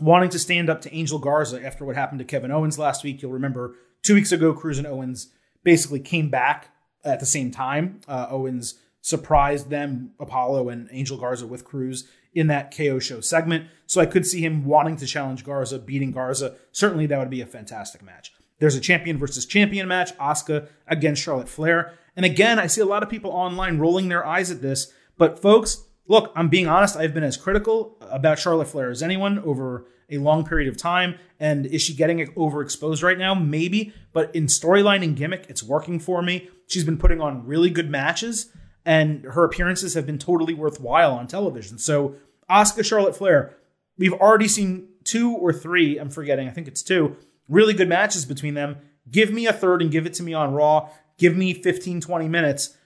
[0.00, 3.20] wanting to stand up to Angel Garza after what happened to Kevin Owens last week.
[3.20, 5.28] You'll remember two weeks ago, Crews and Owens
[5.64, 6.68] basically came back
[7.04, 8.00] at the same time.
[8.08, 13.66] Uh, Owens surprised them, Apollo and Angel Garza with Crews in that KO show segment.
[13.86, 16.56] So I could see him wanting to challenge Garza, beating Garza.
[16.72, 18.32] Certainly that would be a fantastic match.
[18.58, 21.94] There's a champion versus champion match, Asuka against Charlotte Flair.
[22.16, 24.92] And again, I see a lot of people online rolling their eyes at this.
[25.18, 26.96] But folks, look, I'm being honest.
[26.96, 31.18] I've been as critical about Charlotte Flair as anyone over a long period of time.
[31.38, 33.34] And is she getting overexposed right now?
[33.34, 33.92] Maybe.
[34.12, 36.48] But in storyline and gimmick, it's working for me.
[36.68, 38.50] She's been putting on really good matches,
[38.84, 41.78] and her appearances have been totally worthwhile on television.
[41.78, 42.16] So
[42.50, 43.56] Asuka Charlotte Flair,
[43.98, 47.16] we've already seen two or three, I'm forgetting, I think it's two,
[47.48, 48.78] really good matches between them.
[49.08, 50.90] Give me a third and give it to me on Raw.
[51.18, 52.76] Give me 15, 20 minutes.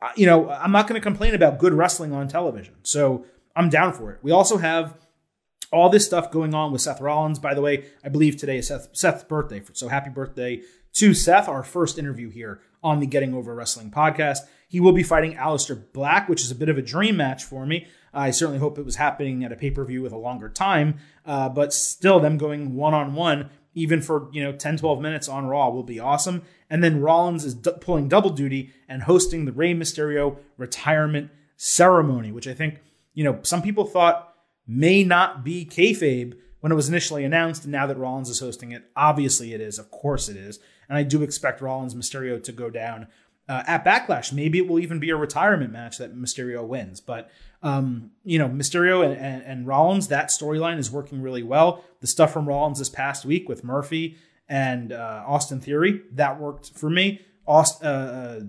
[0.00, 2.74] Uh, you know, I'm not going to complain about good wrestling on television.
[2.82, 3.24] So
[3.56, 4.18] I'm down for it.
[4.22, 4.96] We also have
[5.72, 7.38] all this stuff going on with Seth Rollins.
[7.38, 9.62] By the way, I believe today is Seth, Seth's birthday.
[9.72, 10.62] So happy birthday
[10.94, 14.38] to Seth, our first interview here on the Getting Over Wrestling podcast.
[14.68, 17.66] He will be fighting Aleister Black, which is a bit of a dream match for
[17.66, 17.86] me.
[18.12, 20.98] I certainly hope it was happening at a pay per view with a longer time,
[21.26, 25.28] uh, but still, them going one on one, even for you know 10, 12 minutes
[25.28, 26.42] on Raw, will be awesome.
[26.70, 32.32] And then Rollins is d- pulling double duty and hosting the Rey Mysterio retirement ceremony,
[32.32, 32.80] which I think
[33.14, 34.34] you know some people thought
[34.66, 38.72] may not be kayfabe when it was initially announced, and now that Rollins is hosting
[38.72, 39.78] it, obviously it is.
[39.78, 40.58] Of course it is,
[40.88, 43.08] and I do expect Rollins Mysterio to go down
[43.48, 44.32] uh, at Backlash.
[44.32, 47.00] Maybe it will even be a retirement match that Mysterio wins.
[47.00, 47.30] But
[47.62, 51.84] um, you know, Mysterio and, and, and Rollins, that storyline is working really well.
[52.00, 54.16] The stuff from Rollins this past week with Murphy
[54.48, 57.20] and uh, Austin Theory that worked for me.
[57.46, 58.40] Aust- uh, uh,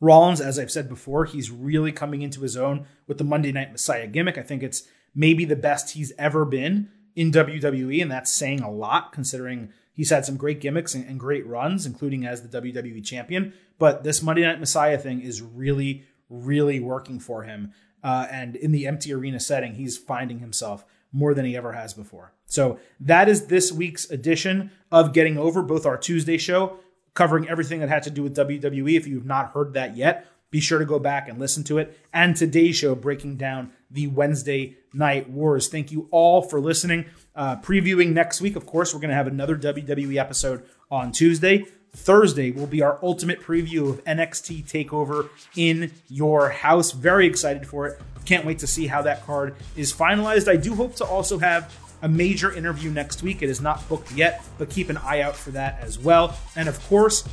[0.00, 3.70] Rollins, as I've said before, he's really coming into his own with the Monday Night
[3.72, 4.36] Messiah gimmick.
[4.36, 4.82] I think it's
[5.14, 10.10] maybe the best he's ever been in WWE, and that's saying a lot considering He's
[10.10, 13.52] had some great gimmicks and, and great runs, including as the WWE champion.
[13.78, 17.72] But this Monday Night Messiah thing is really, really working for him.
[18.02, 21.94] Uh, and in the empty arena setting, he's finding himself more than he ever has
[21.94, 22.32] before.
[22.46, 26.78] So that is this week's edition of Getting Over, both our Tuesday show
[27.14, 28.96] covering everything that had to do with WWE.
[28.96, 31.78] If you have not heard that yet, be sure to go back and listen to
[31.78, 31.98] it.
[32.12, 35.68] And today's show breaking down the Wednesday Night Wars.
[35.68, 37.06] Thank you all for listening.
[37.34, 41.64] Uh, previewing next week, of course, we're going to have another WWE episode on Tuesday.
[41.94, 46.92] Thursday will be our ultimate preview of NXT TakeOver in your house.
[46.92, 48.00] Very excited for it.
[48.24, 50.48] Can't wait to see how that card is finalized.
[50.48, 53.42] I do hope to also have a major interview next week.
[53.42, 56.36] It is not booked yet, but keep an eye out for that as well.
[56.56, 57.28] And of course,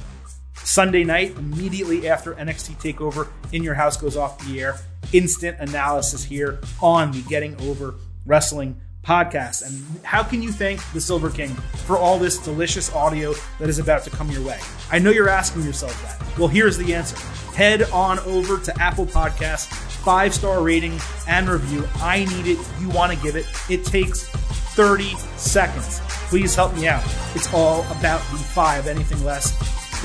[0.56, 4.78] Sunday night, immediately after NXT TakeOver in your house goes off the air,
[5.14, 7.96] instant analysis here on the Getting Over
[8.26, 8.80] Wrestling
[9.10, 9.66] podcast.
[9.66, 11.50] And how can you thank the Silver King
[11.88, 14.60] for all this delicious audio that is about to come your way?
[14.92, 16.38] I know you're asking yourself that.
[16.38, 17.18] Well, here's the answer
[17.56, 20.98] head on over to Apple Podcasts, five star rating
[21.28, 21.86] and review.
[21.96, 22.60] I need it.
[22.80, 23.48] You want to give it.
[23.70, 24.28] It takes
[24.76, 26.00] 30 seconds.
[26.30, 27.04] Please help me out.
[27.34, 28.86] It's all about the five.
[28.86, 29.56] Anything less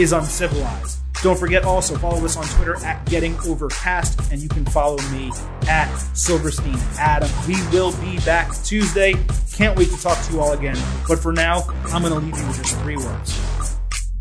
[0.00, 1.03] is uncivilized.
[1.24, 5.32] Don't forget also follow us on Twitter at Getting Overcast, and you can follow me
[5.66, 7.30] at Silverstein Adam.
[7.48, 9.14] We will be back Tuesday.
[9.50, 10.76] Can't wait to talk to you all again.
[11.08, 13.40] But for now, I'm going to leave you with just three words.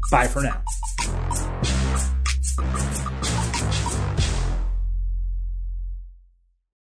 [0.10, 0.64] Bye for now.